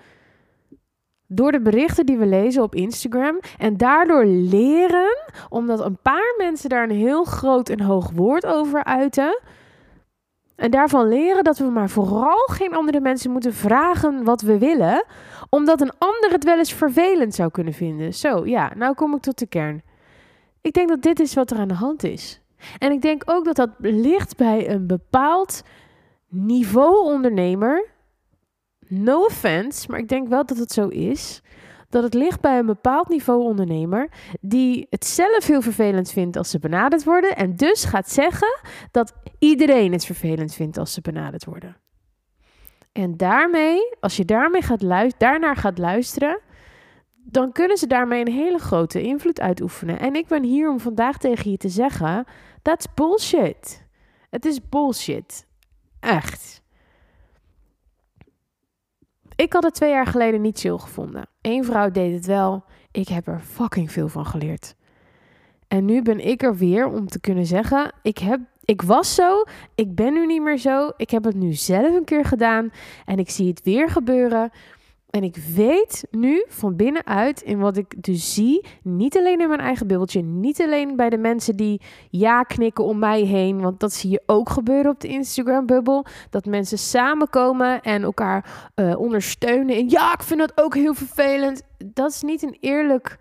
door 1.35 1.53
de 1.53 1.61
berichten 1.61 2.07
die 2.07 2.19
we 2.19 2.27
lezen 2.27 2.63
op 2.63 2.75
Instagram 2.75 3.41
en 3.59 3.77
daardoor 3.77 4.25
leren, 4.25 5.19
omdat 5.49 5.81
een 5.81 5.99
paar 6.03 6.35
mensen 6.39 6.69
daar 6.69 6.83
een 6.83 6.97
heel 6.97 7.25
groot 7.25 7.69
en 7.69 7.81
hoog 7.81 8.11
woord 8.11 8.47
over 8.47 8.85
uiten. 8.85 9.41
En 10.57 10.71
daarvan 10.71 11.09
leren 11.09 11.45
dat 11.45 11.59
we 11.59 11.65
maar 11.65 11.91
vooral 11.91 12.47
geen 12.47 12.75
andere 12.75 13.01
mensen 13.01 13.31
moeten 13.31 13.55
vragen 13.55 14.25
wat 14.25 14.43
we 14.43 14.59
willen, 14.59 15.05
omdat 15.49 15.81
een 15.81 15.93
ander 15.99 16.31
het 16.31 16.45
wel 16.45 16.59
eens 16.59 16.73
vervelend 16.73 17.35
zou 17.35 17.51
kunnen 17.51 17.73
vinden. 17.73 18.15
Zo, 18.15 18.47
ja, 18.47 18.73
nou 18.77 18.95
kom 18.95 19.15
ik 19.15 19.23
tot 19.23 19.39
de 19.39 19.47
kern. 19.47 19.83
Ik 20.61 20.73
denk 20.73 20.89
dat 20.89 21.03
dit 21.03 21.21
is 21.21 21.35
wat 21.35 21.51
er 21.51 21.59
aan 21.59 21.69
de 21.69 21.75
hand 21.75 22.03
is. 22.03 22.41
En 22.79 22.93
ik 22.93 23.03
denk 23.03 23.23
ook 23.27 23.45
dat 23.45 23.57
dat 23.57 23.71
ligt 23.79 24.37
bij 24.37 24.71
een 24.71 24.87
bepaald 24.87 25.63
niveau 26.29 27.05
ondernemer 27.05 27.94
no 28.89 29.25
offense, 29.25 29.91
maar 29.91 29.99
ik 29.99 30.09
denk 30.09 30.29
wel 30.29 30.47
dat 30.47 30.59
het 30.59 30.73
zo 30.73 30.89
is. 30.89 31.43
Dat 31.89 32.03
het 32.03 32.15
ligt 32.15 32.41
bij 32.41 32.59
een 32.59 32.67
bepaald 32.67 33.09
niveau 33.09 33.43
ondernemer 33.43 34.09
die 34.41 34.87
het 34.91 35.05
zelf 35.05 35.47
heel 35.47 35.63
vervelend 35.63 36.11
vindt 36.11 36.37
als 36.37 36.51
ze 36.51 36.59
benaderd 36.59 37.05
worden. 37.05 37.37
En 37.37 37.57
dus 37.57 37.85
gaat 37.85 38.11
zeggen 38.11 38.61
dat 38.91 39.13
iedereen 39.39 39.93
het 39.93 40.05
vervelend 40.05 40.55
vindt 40.55 40.79
als 40.79 40.93
ze 40.93 41.01
benaderd 41.01 41.45
worden. 41.45 41.77
En 42.93 43.17
daarmee, 43.17 43.97
als 44.01 44.17
je 44.17 44.25
daarmee 44.25 44.63
gaat 44.63 44.83
luisteren, 44.83 45.31
daarnaar 45.31 45.57
gaat 45.57 45.79
luisteren, 45.79 46.41
dan 47.15 47.53
kunnen 47.53 47.77
ze 47.77 47.87
daarmee 47.87 48.21
een 48.21 48.33
hele 48.33 48.59
grote 48.59 49.03
invloed 49.03 49.41
uitoefenen. 49.41 49.99
En 49.99 50.15
ik 50.15 50.27
ben 50.27 50.43
hier 50.43 50.71
om 50.71 50.81
vandaag 50.81 51.19
tegen 51.19 51.51
je 51.51 51.57
te 51.57 51.69
zeggen: 51.69 52.25
that's 52.63 52.87
bullshit. 52.95 53.87
Het 54.31 54.45
is 54.45 54.69
bullshit. 54.69 55.47
Echt. 56.01 56.63
Ik 59.37 59.53
had 59.53 59.63
het 59.63 59.75
twee 59.75 59.91
jaar 59.91 60.07
geleden 60.07 60.41
niet 60.41 60.59
chill 60.59 60.79
gevonden. 60.79 61.27
Eén 61.41 61.65
vrouw 61.65 61.91
deed 61.91 62.15
het 62.15 62.27
wel. 62.27 62.65
Ik 62.91 63.09
heb 63.09 63.27
er 63.27 63.41
fucking 63.41 63.93
veel 63.93 64.09
van 64.09 64.27
geleerd. 64.27 64.75
En 65.69 65.85
nu 65.85 66.03
ben 66.03 66.27
ik 66.27 66.43
er 66.43 66.57
weer 66.57 66.87
om 66.87 67.09
te 67.09 67.21
kunnen 67.21 67.47
zeggen: 67.47 67.93
ik, 68.03 68.19
heb, 68.19 68.41
ik 68.65 68.83
was 68.83 69.15
zo, 69.15 69.43
ik 69.75 69.95
ben 69.95 70.13
nu 70.13 70.27
niet 70.27 70.43
meer 70.43 70.59
zo. 70.59 70.91
Ik 70.97 71.11
heb 71.11 71.25
het 71.25 71.35
nu 71.35 71.53
zelf 71.53 71.95
een 71.95 72.05
keer 72.05 72.25
gedaan 72.25 72.73
en 73.05 73.19
ik 73.19 73.31
zie 73.31 73.49
het 73.49 73.63
weer 73.63 73.89
gebeuren. 73.89 74.51
En 75.15 75.23
ik 75.23 75.37
weet 75.37 76.07
nu 76.11 76.45
van 76.49 76.77
binnenuit 76.77 77.43
in 77.43 77.59
wat 77.59 77.77
ik 77.77 78.03
dus 78.03 78.35
zie, 78.35 78.65
niet 78.83 79.17
alleen 79.17 79.41
in 79.41 79.49
mijn 79.49 79.61
eigen 79.61 79.87
bubbeltje, 79.87 80.23
niet 80.23 80.61
alleen 80.61 80.97
bij 80.97 81.11
de 81.11 81.19
mensen 81.19 81.57
die 81.57 81.81
ja 82.11 82.43
knikken 82.43 82.85
om 82.85 82.99
mij 82.99 83.21
heen, 83.21 83.61
want 83.61 83.81
dat 83.81 83.93
zie 83.93 84.11
je 84.11 84.23
ook 84.27 84.49
gebeuren 84.49 84.91
op 84.91 85.01
de 85.01 85.09
Instagram-bubbel, 85.09 86.05
dat 86.31 86.45
mensen 86.45 86.79
samenkomen 86.79 87.83
en 87.83 88.03
elkaar 88.03 88.71
uh, 88.75 88.99
ondersteunen. 88.99 89.77
En 89.77 89.89
ja, 89.89 90.13
ik 90.13 90.23
vind 90.23 90.41
dat 90.41 90.53
ook 90.55 90.75
heel 90.75 90.95
vervelend. 90.95 91.63
Dat 91.85 92.11
is 92.11 92.23
niet 92.23 92.43
een 92.43 92.57
eerlijk, 92.61 93.19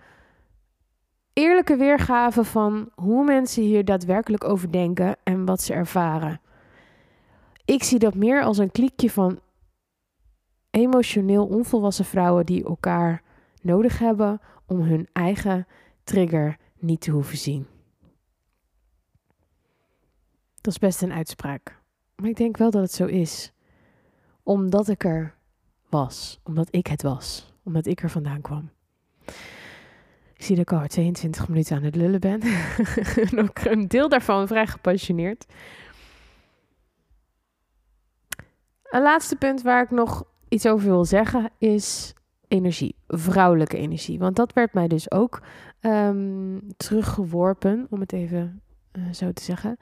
eerlijke 1.33 1.75
weergave 1.75 2.43
van 2.43 2.89
hoe 2.95 3.23
mensen 3.23 3.63
hier 3.63 3.85
daadwerkelijk 3.85 4.43
over 4.43 4.71
denken 4.71 5.15
en 5.23 5.45
wat 5.45 5.61
ze 5.61 5.73
ervaren. 5.73 6.41
Ik 7.65 7.83
zie 7.83 7.99
dat 7.99 8.15
meer 8.15 8.43
als 8.43 8.57
een 8.57 8.71
kliekje 8.71 9.09
van 9.09 9.39
emotioneel 10.73 11.45
onvolwassen 11.45 12.05
vrouwen 12.05 12.45
die 12.45 12.65
elkaar 12.65 13.21
nodig 13.61 13.99
hebben 13.99 14.41
om 14.65 14.79
hun 14.79 15.07
eigen 15.11 15.67
trigger 16.03 16.57
niet 16.79 17.01
te 17.01 17.11
hoeven 17.11 17.37
zien. 17.37 17.67
Dat 20.61 20.73
is 20.73 20.79
best 20.79 21.01
een 21.01 21.13
uitspraak. 21.13 21.79
Maar 22.15 22.29
ik 22.29 22.35
denk 22.35 22.57
wel 22.57 22.71
dat 22.71 22.81
het 22.81 22.91
zo 22.91 23.05
is. 23.05 23.51
Omdat 24.43 24.87
ik 24.87 25.03
er 25.03 25.35
was. 25.89 26.39
Omdat 26.43 26.67
ik 26.71 26.87
het 26.87 27.01
was. 27.01 27.53
Omdat 27.63 27.85
ik 27.85 28.01
er 28.03 28.09
vandaan 28.09 28.41
kwam. 28.41 28.69
Ik 30.33 30.43
zie 30.43 30.55
dat 30.55 30.71
ik 30.71 30.79
al 30.79 30.87
22 30.87 31.47
minuten 31.47 31.75
aan 31.75 31.83
het 31.83 31.95
lullen 31.95 32.19
ben. 32.19 32.41
Ook 33.43 33.59
een 33.59 33.87
deel 33.87 34.09
daarvan 34.09 34.47
vrij 34.47 34.67
gepassioneerd. 34.67 35.45
Een 38.83 39.01
laatste 39.01 39.35
punt 39.35 39.61
waar 39.61 39.83
ik 39.83 39.91
nog 39.91 40.23
iets 40.53 40.67
over 40.67 40.87
wil 40.87 41.05
zeggen 41.05 41.49
is 41.57 42.13
energie, 42.47 42.95
vrouwelijke 43.07 43.77
energie. 43.77 44.19
Want 44.19 44.35
dat 44.35 44.53
werd 44.53 44.73
mij 44.73 44.87
dus 44.87 45.11
ook 45.11 45.41
um, 45.81 46.61
teruggeworpen, 46.77 47.87
om 47.89 47.99
het 47.99 48.13
even 48.13 48.61
uh, 48.97 49.03
zo 49.13 49.31
te 49.31 49.43
zeggen. 49.43 49.77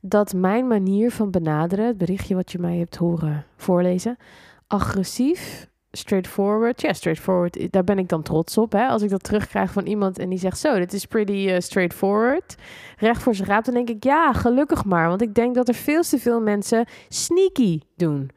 Dat 0.00 0.34
mijn 0.34 0.66
manier 0.66 1.10
van 1.10 1.30
benaderen, 1.30 1.86
het 1.86 1.98
berichtje 1.98 2.34
wat 2.34 2.52
je 2.52 2.58
mij 2.58 2.76
hebt 2.76 2.96
horen 2.96 3.44
voorlezen, 3.56 4.16
agressief, 4.66 5.70
straightforward. 5.90 6.80
Ja, 6.80 6.92
straightforward, 6.92 7.72
daar 7.72 7.84
ben 7.84 7.98
ik 7.98 8.08
dan 8.08 8.22
trots 8.22 8.58
op. 8.58 8.72
Hè? 8.72 8.86
Als 8.86 9.02
ik 9.02 9.10
dat 9.10 9.22
terugkrijg 9.22 9.72
van 9.72 9.86
iemand 9.86 10.18
en 10.18 10.28
die 10.28 10.38
zegt 10.38 10.58
zo, 10.58 10.78
dit 10.78 10.92
is 10.92 11.06
pretty 11.06 11.46
uh, 11.48 11.58
straightforward. 11.58 12.54
Recht 12.96 13.22
voor 13.22 13.34
zijn 13.34 13.48
raap, 13.48 13.64
dan 13.64 13.74
denk 13.74 13.88
ik 13.88 14.04
ja, 14.04 14.32
gelukkig 14.32 14.84
maar. 14.84 15.08
Want 15.08 15.22
ik 15.22 15.34
denk 15.34 15.54
dat 15.54 15.68
er 15.68 15.74
veel 15.74 16.02
te 16.02 16.18
veel 16.18 16.40
mensen 16.40 16.86
sneaky 17.08 17.80
doen 17.96 18.30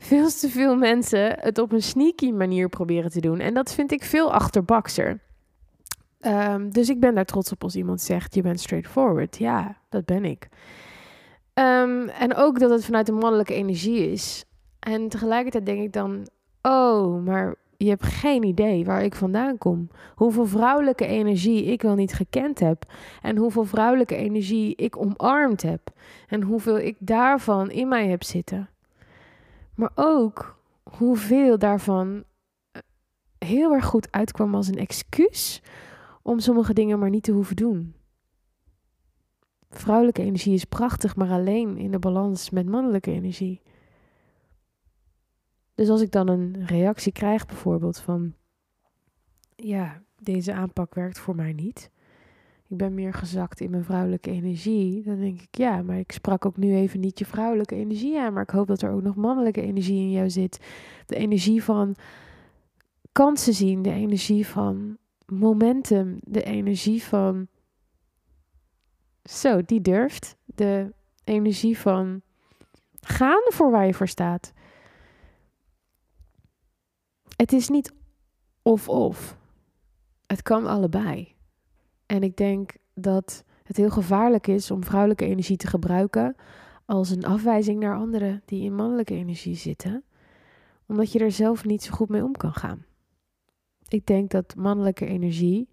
veel 0.00 0.28
te 0.28 0.48
veel 0.48 0.76
mensen 0.76 1.38
het 1.40 1.58
op 1.58 1.72
een 1.72 1.82
sneaky 1.82 2.30
manier 2.30 2.68
proberen 2.68 3.10
te 3.10 3.20
doen. 3.20 3.40
En 3.40 3.54
dat 3.54 3.72
vind 3.72 3.92
ik 3.92 4.04
veel 4.04 4.32
achterbakser. 4.32 5.20
Um, 6.20 6.70
dus 6.70 6.88
ik 6.88 7.00
ben 7.00 7.14
daar 7.14 7.24
trots 7.24 7.52
op 7.52 7.62
als 7.62 7.76
iemand 7.76 8.00
zegt: 8.00 8.34
Je 8.34 8.42
bent 8.42 8.60
straightforward. 8.60 9.38
Ja, 9.38 9.76
dat 9.88 10.04
ben 10.04 10.24
ik. 10.24 10.48
Um, 11.54 12.08
en 12.08 12.34
ook 12.34 12.58
dat 12.58 12.70
het 12.70 12.84
vanuit 12.84 13.06
de 13.06 13.12
mannelijke 13.12 13.54
energie 13.54 14.10
is. 14.12 14.44
En 14.78 15.08
tegelijkertijd 15.08 15.66
denk 15.66 15.82
ik 15.82 15.92
dan: 15.92 16.28
Oh, 16.62 17.24
maar 17.24 17.54
je 17.76 17.88
hebt 17.88 18.06
geen 18.06 18.42
idee 18.42 18.84
waar 18.84 19.02
ik 19.02 19.14
vandaan 19.14 19.58
kom. 19.58 19.88
Hoeveel 20.14 20.46
vrouwelijke 20.46 21.06
energie 21.06 21.64
ik 21.64 21.82
wel 21.82 21.94
niet 21.94 22.12
gekend 22.12 22.60
heb. 22.60 22.84
En 23.22 23.36
hoeveel 23.36 23.64
vrouwelijke 23.64 24.16
energie 24.16 24.76
ik 24.76 24.96
omarmd 24.96 25.62
heb. 25.62 25.80
En 26.28 26.42
hoeveel 26.42 26.78
ik 26.78 26.96
daarvan 26.98 27.70
in 27.70 27.88
mij 27.88 28.08
heb 28.08 28.22
zitten. 28.22 28.68
Maar 29.80 29.92
ook 29.94 30.58
hoeveel 30.82 31.58
daarvan 31.58 32.24
eh, 32.70 32.82
heel 33.38 33.72
erg 33.72 33.84
goed 33.84 34.12
uitkwam 34.12 34.54
als 34.54 34.68
een 34.68 34.78
excuus 34.78 35.62
om 36.22 36.38
sommige 36.38 36.72
dingen 36.72 36.98
maar 36.98 37.10
niet 37.10 37.22
te 37.22 37.32
hoeven 37.32 37.56
doen. 37.56 37.94
Vrouwelijke 39.70 40.22
energie 40.22 40.54
is 40.54 40.64
prachtig, 40.64 41.16
maar 41.16 41.30
alleen 41.30 41.76
in 41.76 41.90
de 41.90 41.98
balans 41.98 42.50
met 42.50 42.66
mannelijke 42.66 43.10
energie. 43.10 43.62
Dus 45.74 45.88
als 45.88 46.00
ik 46.00 46.10
dan 46.10 46.28
een 46.28 46.66
reactie 46.66 47.12
krijg, 47.12 47.46
bijvoorbeeld 47.46 47.98
van: 47.98 48.34
Ja, 49.56 50.02
deze 50.18 50.52
aanpak 50.52 50.94
werkt 50.94 51.18
voor 51.18 51.34
mij 51.34 51.52
niet 51.52 51.90
ik 52.70 52.76
ben 52.76 52.94
meer 52.94 53.14
gezakt 53.14 53.60
in 53.60 53.70
mijn 53.70 53.84
vrouwelijke 53.84 54.30
energie. 54.30 55.02
Dan 55.02 55.20
denk 55.20 55.40
ik, 55.40 55.56
ja, 55.56 55.82
maar 55.82 55.98
ik 55.98 56.12
sprak 56.12 56.46
ook 56.46 56.56
nu 56.56 56.74
even 56.74 57.00
niet 57.00 57.18
je 57.18 57.26
vrouwelijke 57.26 57.74
energie 57.74 58.20
aan. 58.20 58.32
Maar 58.32 58.42
ik 58.42 58.50
hoop 58.50 58.66
dat 58.66 58.82
er 58.82 58.90
ook 58.90 59.02
nog 59.02 59.14
mannelijke 59.14 59.62
energie 59.62 60.00
in 60.00 60.10
jou 60.10 60.30
zit. 60.30 60.58
De 61.06 61.16
energie 61.16 61.62
van 61.62 61.96
kansen 63.12 63.54
zien, 63.54 63.82
de 63.82 63.92
energie 63.92 64.46
van 64.46 64.96
momentum, 65.26 66.18
de 66.20 66.42
energie 66.42 67.02
van. 67.02 67.46
Zo, 69.22 69.62
die 69.62 69.80
durft. 69.80 70.36
De 70.44 70.92
energie 71.24 71.78
van 71.78 72.22
gaan 73.00 73.42
voor 73.48 73.70
waar 73.70 73.86
je 73.86 73.94
voor 73.94 74.08
staat. 74.08 74.52
Het 77.36 77.52
is 77.52 77.68
niet 77.68 77.92
of-of. 78.62 79.36
Het 80.26 80.42
kan 80.42 80.66
allebei. 80.66 81.38
En 82.10 82.22
ik 82.22 82.36
denk 82.36 82.72
dat 82.94 83.44
het 83.62 83.76
heel 83.76 83.90
gevaarlijk 83.90 84.46
is 84.46 84.70
om 84.70 84.84
vrouwelijke 84.84 85.24
energie 85.24 85.56
te 85.56 85.66
gebruiken 85.66 86.34
als 86.84 87.10
een 87.10 87.24
afwijzing 87.24 87.80
naar 87.80 87.96
anderen 87.96 88.42
die 88.44 88.62
in 88.62 88.74
mannelijke 88.74 89.14
energie 89.14 89.54
zitten, 89.54 90.04
omdat 90.86 91.12
je 91.12 91.18
er 91.18 91.32
zelf 91.32 91.64
niet 91.64 91.82
zo 91.82 91.92
goed 91.92 92.08
mee 92.08 92.24
om 92.24 92.32
kan 92.32 92.52
gaan. 92.52 92.84
Ik 93.88 94.06
denk 94.06 94.30
dat 94.30 94.54
mannelijke 94.56 95.06
energie 95.06 95.68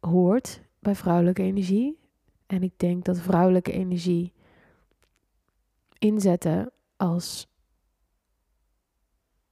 hoort 0.00 0.62
bij 0.78 0.94
vrouwelijke 0.94 1.42
energie. 1.42 1.98
En 2.46 2.62
ik 2.62 2.78
denk 2.78 3.04
dat 3.04 3.20
vrouwelijke 3.20 3.72
energie 3.72 4.32
inzetten 5.98 6.72
als. 6.96 7.48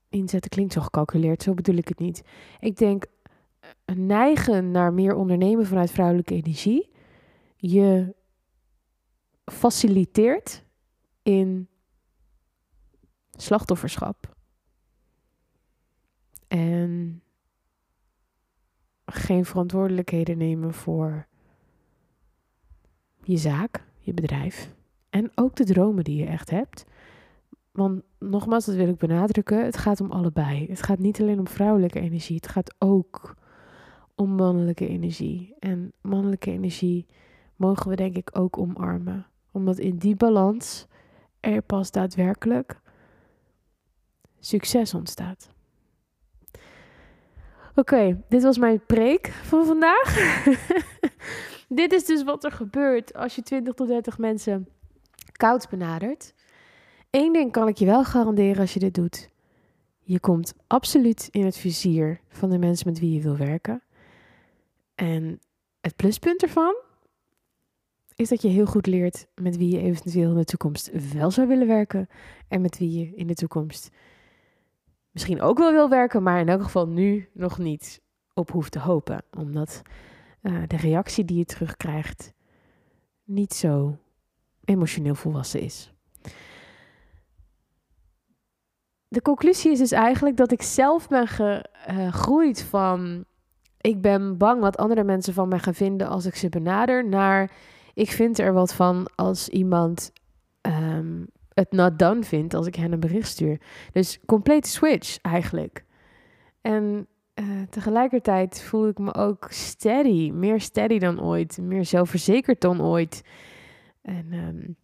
Inzetten 0.08 0.50
klinkt 0.50 0.72
zo 0.72 0.80
gecalculeerd, 0.80 1.42
zo 1.42 1.54
bedoel 1.54 1.76
ik 1.76 1.88
het 1.88 1.98
niet. 1.98 2.22
Ik 2.60 2.76
denk 2.76 3.04
neigen 3.94 4.70
naar 4.70 4.92
meer 4.92 5.14
ondernemen 5.14 5.66
vanuit 5.66 5.90
vrouwelijke 5.90 6.34
energie 6.34 6.90
je 7.56 8.14
faciliteert 9.44 10.64
in 11.22 11.68
slachtofferschap. 13.30 14.36
En 16.48 17.22
geen 19.06 19.44
verantwoordelijkheden 19.44 20.38
nemen 20.38 20.74
voor 20.74 21.26
je 23.22 23.36
zaak, 23.36 23.84
je 23.98 24.14
bedrijf. 24.14 24.74
En 25.10 25.30
ook 25.34 25.56
de 25.56 25.64
dromen 25.64 26.04
die 26.04 26.16
je 26.16 26.26
echt 26.26 26.50
hebt. 26.50 26.84
Want 27.70 28.02
nogmaals, 28.18 28.64
dat 28.64 28.74
wil 28.74 28.88
ik 28.88 28.98
benadrukken, 28.98 29.64
het 29.64 29.76
gaat 29.76 30.00
om 30.00 30.10
allebei. 30.10 30.66
Het 30.66 30.82
gaat 30.82 30.98
niet 30.98 31.20
alleen 31.20 31.38
om 31.38 31.48
vrouwelijke 31.48 32.00
energie, 32.00 32.36
het 32.36 32.48
gaat 32.48 32.74
ook 32.78 33.34
om 34.14 34.30
mannelijke 34.30 34.88
energie. 34.88 35.54
En 35.58 35.92
mannelijke 36.00 36.50
energie 36.50 37.06
mogen 37.56 37.88
we 37.88 37.96
denk 37.96 38.16
ik 38.16 38.30
ook 38.38 38.58
omarmen. 38.58 39.26
Omdat 39.50 39.78
in 39.78 39.96
die 39.96 40.16
balans 40.16 40.86
er 41.40 41.62
pas 41.62 41.90
daadwerkelijk 41.90 42.80
succes 44.40 44.94
ontstaat. 44.94 45.50
Oké, 47.74 48.22
dit 48.28 48.42
was 48.42 48.58
mijn 48.58 48.86
preek 48.86 49.26
van 49.28 49.66
vandaag. 49.66 50.38
dit 51.68 51.92
is 51.92 52.04
dus 52.04 52.24
wat 52.24 52.44
er 52.44 52.52
gebeurt 52.52 53.14
als 53.14 53.34
je 53.34 53.42
20 53.42 53.74
tot 53.74 53.88
30 53.88 54.18
mensen 54.18 54.68
koud 55.32 55.68
benadert. 55.68 56.34
Eén 57.10 57.32
ding 57.32 57.52
kan 57.52 57.68
ik 57.68 57.76
je 57.76 57.86
wel 57.86 58.04
garanderen 58.04 58.60
als 58.60 58.74
je 58.74 58.80
dit 58.80 58.94
doet. 58.94 59.30
Je 60.02 60.20
komt 60.20 60.54
absoluut 60.66 61.28
in 61.30 61.44
het 61.44 61.56
vizier 61.56 62.20
van 62.28 62.50
de 62.50 62.58
mensen 62.58 62.88
met 62.88 62.98
wie 62.98 63.12
je 63.12 63.20
wil 63.20 63.36
werken. 63.36 63.82
En 65.02 65.40
het 65.80 65.96
pluspunt 65.96 66.42
ervan 66.42 66.76
is 68.14 68.28
dat 68.28 68.42
je 68.42 68.48
heel 68.48 68.66
goed 68.66 68.86
leert 68.86 69.26
met 69.34 69.56
wie 69.56 69.70
je 69.70 69.80
eventueel 69.80 70.30
in 70.30 70.36
de 70.36 70.44
toekomst 70.44 71.12
wel 71.12 71.30
zou 71.30 71.48
willen 71.48 71.66
werken 71.66 72.08
en 72.48 72.60
met 72.60 72.78
wie 72.78 72.98
je 72.98 73.14
in 73.14 73.26
de 73.26 73.34
toekomst 73.34 73.90
misschien 75.10 75.40
ook 75.40 75.58
wel 75.58 75.72
wil 75.72 75.88
werken, 75.88 76.22
maar 76.22 76.40
in 76.40 76.48
elk 76.48 76.62
geval 76.62 76.88
nu 76.88 77.28
nog 77.32 77.58
niet 77.58 78.00
op 78.34 78.50
hoeft 78.50 78.72
te 78.72 78.78
hopen, 78.78 79.24
omdat 79.30 79.82
uh, 80.42 80.62
de 80.66 80.76
reactie 80.76 81.24
die 81.24 81.38
je 81.38 81.44
terugkrijgt 81.44 82.32
niet 83.24 83.54
zo 83.54 83.98
emotioneel 84.64 85.14
volwassen 85.14 85.60
is. 85.60 85.92
De 89.08 89.22
conclusie 89.22 89.70
is 89.70 89.78
dus 89.78 89.92
eigenlijk 89.92 90.36
dat 90.36 90.52
ik 90.52 90.62
zelf 90.62 91.08
ben 91.08 91.28
gegroeid 91.28 92.62
van 92.62 93.24
ik 93.82 94.00
ben 94.00 94.36
bang 94.36 94.60
wat 94.60 94.76
andere 94.76 95.04
mensen 95.04 95.34
van 95.34 95.48
mij 95.48 95.58
gaan 95.58 95.74
vinden 95.74 96.08
als 96.08 96.26
ik 96.26 96.34
ze 96.34 96.48
benader, 96.48 97.08
naar 97.08 97.50
ik 97.94 98.10
vind 98.10 98.38
er 98.38 98.52
wat 98.52 98.74
van 98.74 99.06
als 99.14 99.48
iemand 99.48 100.12
um, 100.62 101.26
het 101.54 101.72
not 101.72 101.98
done 101.98 102.22
vindt 102.22 102.54
als 102.54 102.66
ik 102.66 102.74
hen 102.74 102.92
een 102.92 103.00
bericht 103.00 103.28
stuur. 103.28 103.60
Dus 103.92 104.18
complete 104.26 104.68
switch 104.68 105.18
eigenlijk. 105.20 105.84
En 106.60 107.06
uh, 107.34 107.62
tegelijkertijd 107.70 108.62
voel 108.62 108.88
ik 108.88 108.98
me 108.98 109.14
ook 109.14 109.46
steady, 109.50 110.30
meer 110.30 110.60
steady 110.60 110.98
dan 110.98 111.22
ooit, 111.22 111.58
meer 111.60 111.84
zelfverzekerd 111.84 112.60
dan 112.60 112.82
ooit. 112.82 113.22
En 114.02 114.32
um, 114.32 114.76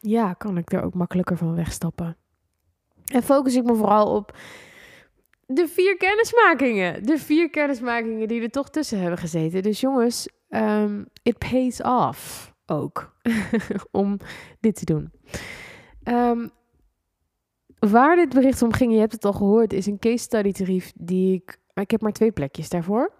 ja, 0.00 0.32
kan 0.32 0.56
ik 0.56 0.72
er 0.72 0.82
ook 0.82 0.94
makkelijker 0.94 1.36
van 1.36 1.54
wegstappen. 1.54 2.16
En 3.12 3.22
focus 3.22 3.56
ik 3.56 3.64
me 3.64 3.74
vooral 3.74 4.14
op 4.14 4.36
de 5.50 5.68
vier 5.68 5.96
kennismakingen. 5.96 7.06
De 7.06 7.18
vier 7.18 7.50
kennismakingen 7.50 8.28
die 8.28 8.42
er 8.42 8.50
toch 8.50 8.70
tussen 8.70 9.00
hebben 9.00 9.18
gezeten. 9.18 9.62
Dus 9.62 9.80
jongens, 9.80 10.28
um, 10.48 11.06
it 11.22 11.38
pays 11.38 11.82
off 11.82 12.52
ook 12.66 13.12
om 13.90 14.18
dit 14.60 14.74
te 14.74 14.84
doen. 14.84 15.12
Um, 16.04 16.50
waar 17.78 18.16
dit 18.16 18.28
bericht 18.28 18.62
om 18.62 18.72
ging, 18.72 18.92
je 18.92 18.98
hebt 18.98 19.12
het 19.12 19.24
al 19.24 19.32
gehoord, 19.32 19.72
is 19.72 19.86
een 19.86 19.98
case 19.98 20.18
study 20.18 20.52
tarief 20.52 20.92
die 20.94 21.34
ik... 21.34 21.58
Ik 21.74 21.90
heb 21.90 22.00
maar 22.00 22.12
twee 22.12 22.32
plekjes 22.32 22.68
daarvoor. 22.68 23.12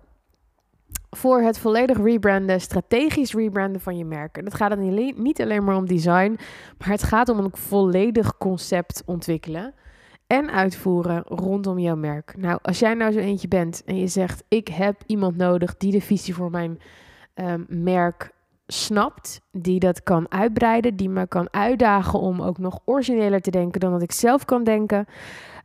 Voor 1.11 1.41
het 1.41 1.59
volledig 1.59 1.99
rebranden, 1.99 2.61
strategisch 2.61 3.35
rebranden 3.35 3.81
van 3.81 3.97
je 3.97 4.05
merk. 4.05 4.39
En 4.39 4.45
het 4.45 4.55
gaat 4.55 4.71
dan 4.71 5.15
niet 5.23 5.41
alleen 5.41 5.65
maar 5.65 5.77
om 5.77 5.87
design, 5.87 6.39
maar 6.79 6.89
het 6.89 7.03
gaat 7.03 7.29
om 7.29 7.39
een 7.39 7.57
volledig 7.57 8.37
concept 8.37 9.03
ontwikkelen 9.07 9.75
en 10.29 10.51
uitvoeren 10.51 11.23
rondom 11.27 11.79
jouw 11.79 11.97
merk. 11.97 12.35
Nou, 12.37 12.59
als 12.63 12.79
jij 12.79 12.95
nou 12.95 13.13
zo 13.13 13.19
eentje 13.19 13.49
bent 13.49 13.83
en 13.85 13.97
je 13.97 14.07
zegt: 14.07 14.45
Ik 14.49 14.69
heb 14.69 15.03
iemand 15.07 15.37
nodig 15.37 15.77
die 15.77 15.93
de 15.93 16.01
visie 16.01 16.35
voor 16.35 16.51
mijn 16.51 16.81
um, 17.35 17.67
merk 17.69 18.31
snapt, 18.67 19.41
die 19.53 19.81
dat 19.81 20.03
kan 20.03 20.31
uitbreiden, 20.31 20.97
die 20.97 21.09
me 21.09 21.27
kan 21.27 21.53
uitdagen 21.53 22.19
om 22.19 22.43
ook 22.43 22.59
nog 22.59 22.81
origineler 22.85 23.41
te 23.41 23.51
denken 23.51 23.81
dan 23.81 23.93
dat 23.93 24.03
ik 24.03 24.13
zelf 24.13 24.45
kan 24.45 24.65
denken. 24.65 25.07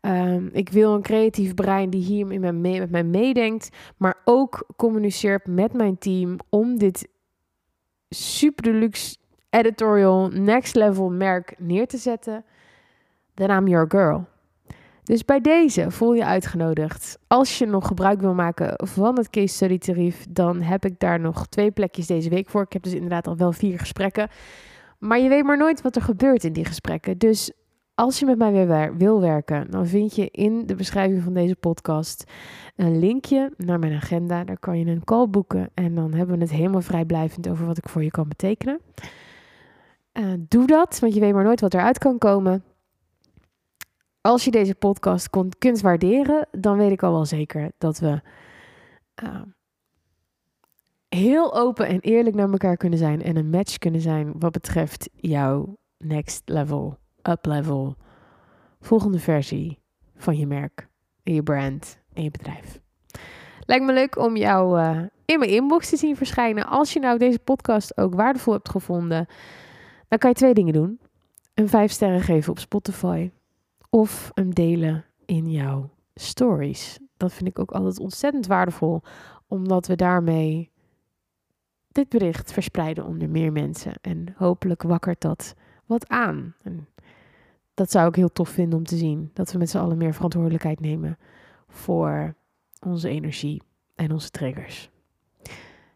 Um, 0.02 0.50
ik 0.52 0.70
wil 0.70 0.94
een 0.94 1.02
creatief 1.02 1.54
brein 1.54 1.90
die 1.90 2.02
hier 2.02 2.28
met 2.28 2.90
mij 2.92 3.04
meedenkt, 3.04 3.70
maar 3.98 4.16
ook 4.26 4.68
communiceert 4.76 5.48
met 5.48 5.74
mijn 5.74 5.98
team 5.98 6.38
om 6.50 6.78
dit 6.78 7.08
super 8.10 8.64
deluxe 8.64 9.18
editorial 9.50 10.28
next 10.28 10.76
level 10.76 11.10
merk 11.10 11.56
neer 11.58 11.88
te 11.88 11.98
zetten. 11.98 12.46
Then 13.34 13.50
I'm 13.50 13.68
your 13.68 13.86
girl. 13.90 14.32
Dus 15.04 15.26
bij 15.26 15.42
deze 15.42 15.92
voel 15.92 16.14
je 16.14 16.26
uitgenodigd. 16.26 17.18
Als 17.28 17.58
je 17.58 17.66
nog 17.66 17.88
gebruik 17.88 18.22
wil 18.22 18.34
maken 18.34 18.88
van 18.88 19.18
het 19.18 19.30
case 19.30 19.54
study 19.56 19.78
tarief, 19.78 20.26
dan 20.30 20.62
heb 20.62 20.86
ik 20.86 21.00
daar 21.00 21.20
nog 21.20 21.48
twee 21.48 21.72
plekjes 21.72 22.08
deze 22.08 22.30
week 22.30 22.50
voor. 22.50 22.62
Ik 22.62 22.74
heb 22.74 22.84
dus 22.84 22.94
inderdaad 22.94 23.28
al 23.28 23.38
wel 23.38 23.52
vier 23.52 23.80
gesprekken. 23.80 24.30
Maar 25.00 25.20
je 25.20 25.30
weet 25.30 25.44
maar 25.44 25.58
nooit 25.58 25.82
wat 25.82 25.96
er 25.96 26.02
gebeurt 26.02 26.44
in 26.44 26.54
die 26.54 26.66
gesprekken. 26.66 27.18
Dus 27.18 27.52
als 27.96 28.20
je 28.20 28.26
met 28.26 28.38
mij 28.38 28.52
weer 28.52 28.98
wil 28.98 29.22
werken, 29.22 29.72
dan 29.72 29.88
vind 29.88 30.16
je 30.16 30.30
in 30.32 30.66
de 30.66 30.76
beschrijving 30.76 31.24
van 31.24 31.34
deze 31.34 31.56
podcast 31.56 32.24
een 32.76 33.00
linkje 33.00 33.52
naar 33.58 33.80
mijn 33.80 33.94
agenda. 33.94 34.44
Daar 34.44 34.60
kan 34.60 34.80
je 34.80 34.86
een 34.86 35.04
call 35.04 35.28
boeken 35.28 35.70
en 35.74 35.96
dan 35.96 36.14
hebben 36.14 36.36
we 36.36 36.42
het 36.42 36.52
helemaal 36.52 36.82
vrijblijvend 36.82 37.50
over 37.50 37.66
wat 37.66 37.78
ik 37.78 37.90
voor 37.90 38.04
je 38.04 38.12
kan 38.12 38.28
betekenen. 38.28 38.80
Uh, 40.14 40.34
doe 40.40 40.68
dat, 40.68 41.00
want 41.00 41.14
je 41.14 41.20
weet 41.20 41.34
maar 41.34 41.44
nooit 41.44 41.62
wat 41.62 41.74
eruit 41.74 41.98
kan 41.98 42.18
komen 42.18 42.64
als 44.24 44.44
je 44.44 44.52
deze 44.52 44.76
podcast 44.76 45.30
kon, 45.30 45.52
kunt 45.58 45.82
waarderen, 45.82 46.48
dan 46.52 46.78
weet 46.78 46.92
ik 46.92 47.04
al 47.04 47.12
wel 47.12 47.26
zeker 47.26 47.72
dat 47.78 48.00
we 48.00 48.22
uh, 49.24 49.42
heel 51.10 51.56
open 51.56 51.88
en 51.88 52.00
eerlijk 52.00 52.36
naar 52.36 52.52
elkaar 52.52 52.78
kunnen 52.78 53.00
zijn 53.00 53.22
en 53.22 53.36
een 53.36 53.50
match 53.50 53.78
kunnen 53.78 54.02
zijn 54.02 54.34
wat 54.40 54.52
betreft 54.52 55.10
jouw 55.16 55.78
next 55.98 56.42
level, 56.46 56.98
up 57.30 57.46
level, 57.46 57.96
volgende 58.82 59.20
versie 59.20 59.80
van 60.16 60.38
je 60.38 60.48
merk, 60.48 60.88
en 61.24 61.34
je 61.34 61.44
brand 61.44 62.00
en 62.14 62.24
je 62.24 62.32
bedrijf. 62.32 62.80
Lijkt 63.66 63.86
me 63.86 63.94
leuk 63.94 64.18
om 64.18 64.36
jou 64.36 64.80
uh, 64.80 65.02
in 65.26 65.40
mijn 65.40 65.52
inbox 65.52 65.90
te 65.90 65.98
zien 65.98 66.16
verschijnen. 66.16 66.68
Als 66.68 66.94
je 66.94 67.00
nou 67.00 67.18
deze 67.18 67.40
podcast 67.40 67.98
ook 67.98 68.16
waardevol 68.16 68.54
hebt 68.54 68.70
gevonden, 68.70 69.28
dan 70.08 70.18
kan 70.18 70.30
je 70.30 70.36
twee 70.36 70.54
dingen 70.54 70.74
doen. 70.74 71.00
Een 71.54 71.70
vijf 71.70 71.92
sterren 71.92 72.22
geven 72.22 72.52
op 72.52 72.60
Spotify 72.60 73.32
of 73.94 74.32
hem 74.34 74.54
delen 74.54 75.06
in 75.26 75.52
jouw 75.52 75.90
stories. 76.16 77.00
Dat 77.18 77.34
vind 77.34 77.50
ik 77.50 77.60
ook 77.60 77.72
altijd 77.72 78.00
ontzettend 78.00 78.48
waardevol, 78.48 79.02
omdat 79.48 79.88
we 79.88 79.96
daarmee 79.96 80.72
dit 81.92 82.10
bericht 82.10 82.52
verspreiden 82.52 83.06
onder 83.06 83.30
meer 83.30 83.52
mensen. 83.52 83.94
En 84.02 84.34
hopelijk 84.38 84.82
wakkert 84.82 85.22
dat 85.22 85.54
wat 85.86 86.08
aan. 86.08 86.56
Dat 87.74 87.92
zou 87.92 88.08
ik 88.08 88.16
heel 88.16 88.32
tof 88.32 88.50
vinden 88.50 88.78
om 88.78 88.86
te 88.86 88.98
zien. 88.98 89.30
Dat 89.34 89.52
we 89.52 89.58
met 89.58 89.70
z'n 89.70 89.78
allen 89.78 89.98
meer 89.98 90.14
verantwoordelijkheid 90.14 90.80
nemen 90.80 91.18
voor 91.68 92.36
onze 92.80 93.10
energie 93.10 93.62
en 93.96 94.12
onze 94.12 94.30
triggers. 94.30 94.90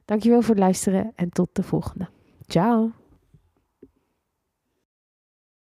Dankjewel 0.05 0.41
voor 0.41 0.55
het 0.55 0.63
luisteren 0.63 1.11
en 1.15 1.29
tot 1.29 1.49
de 1.53 1.63
volgende. 1.63 2.09
Ciao! 2.47 2.91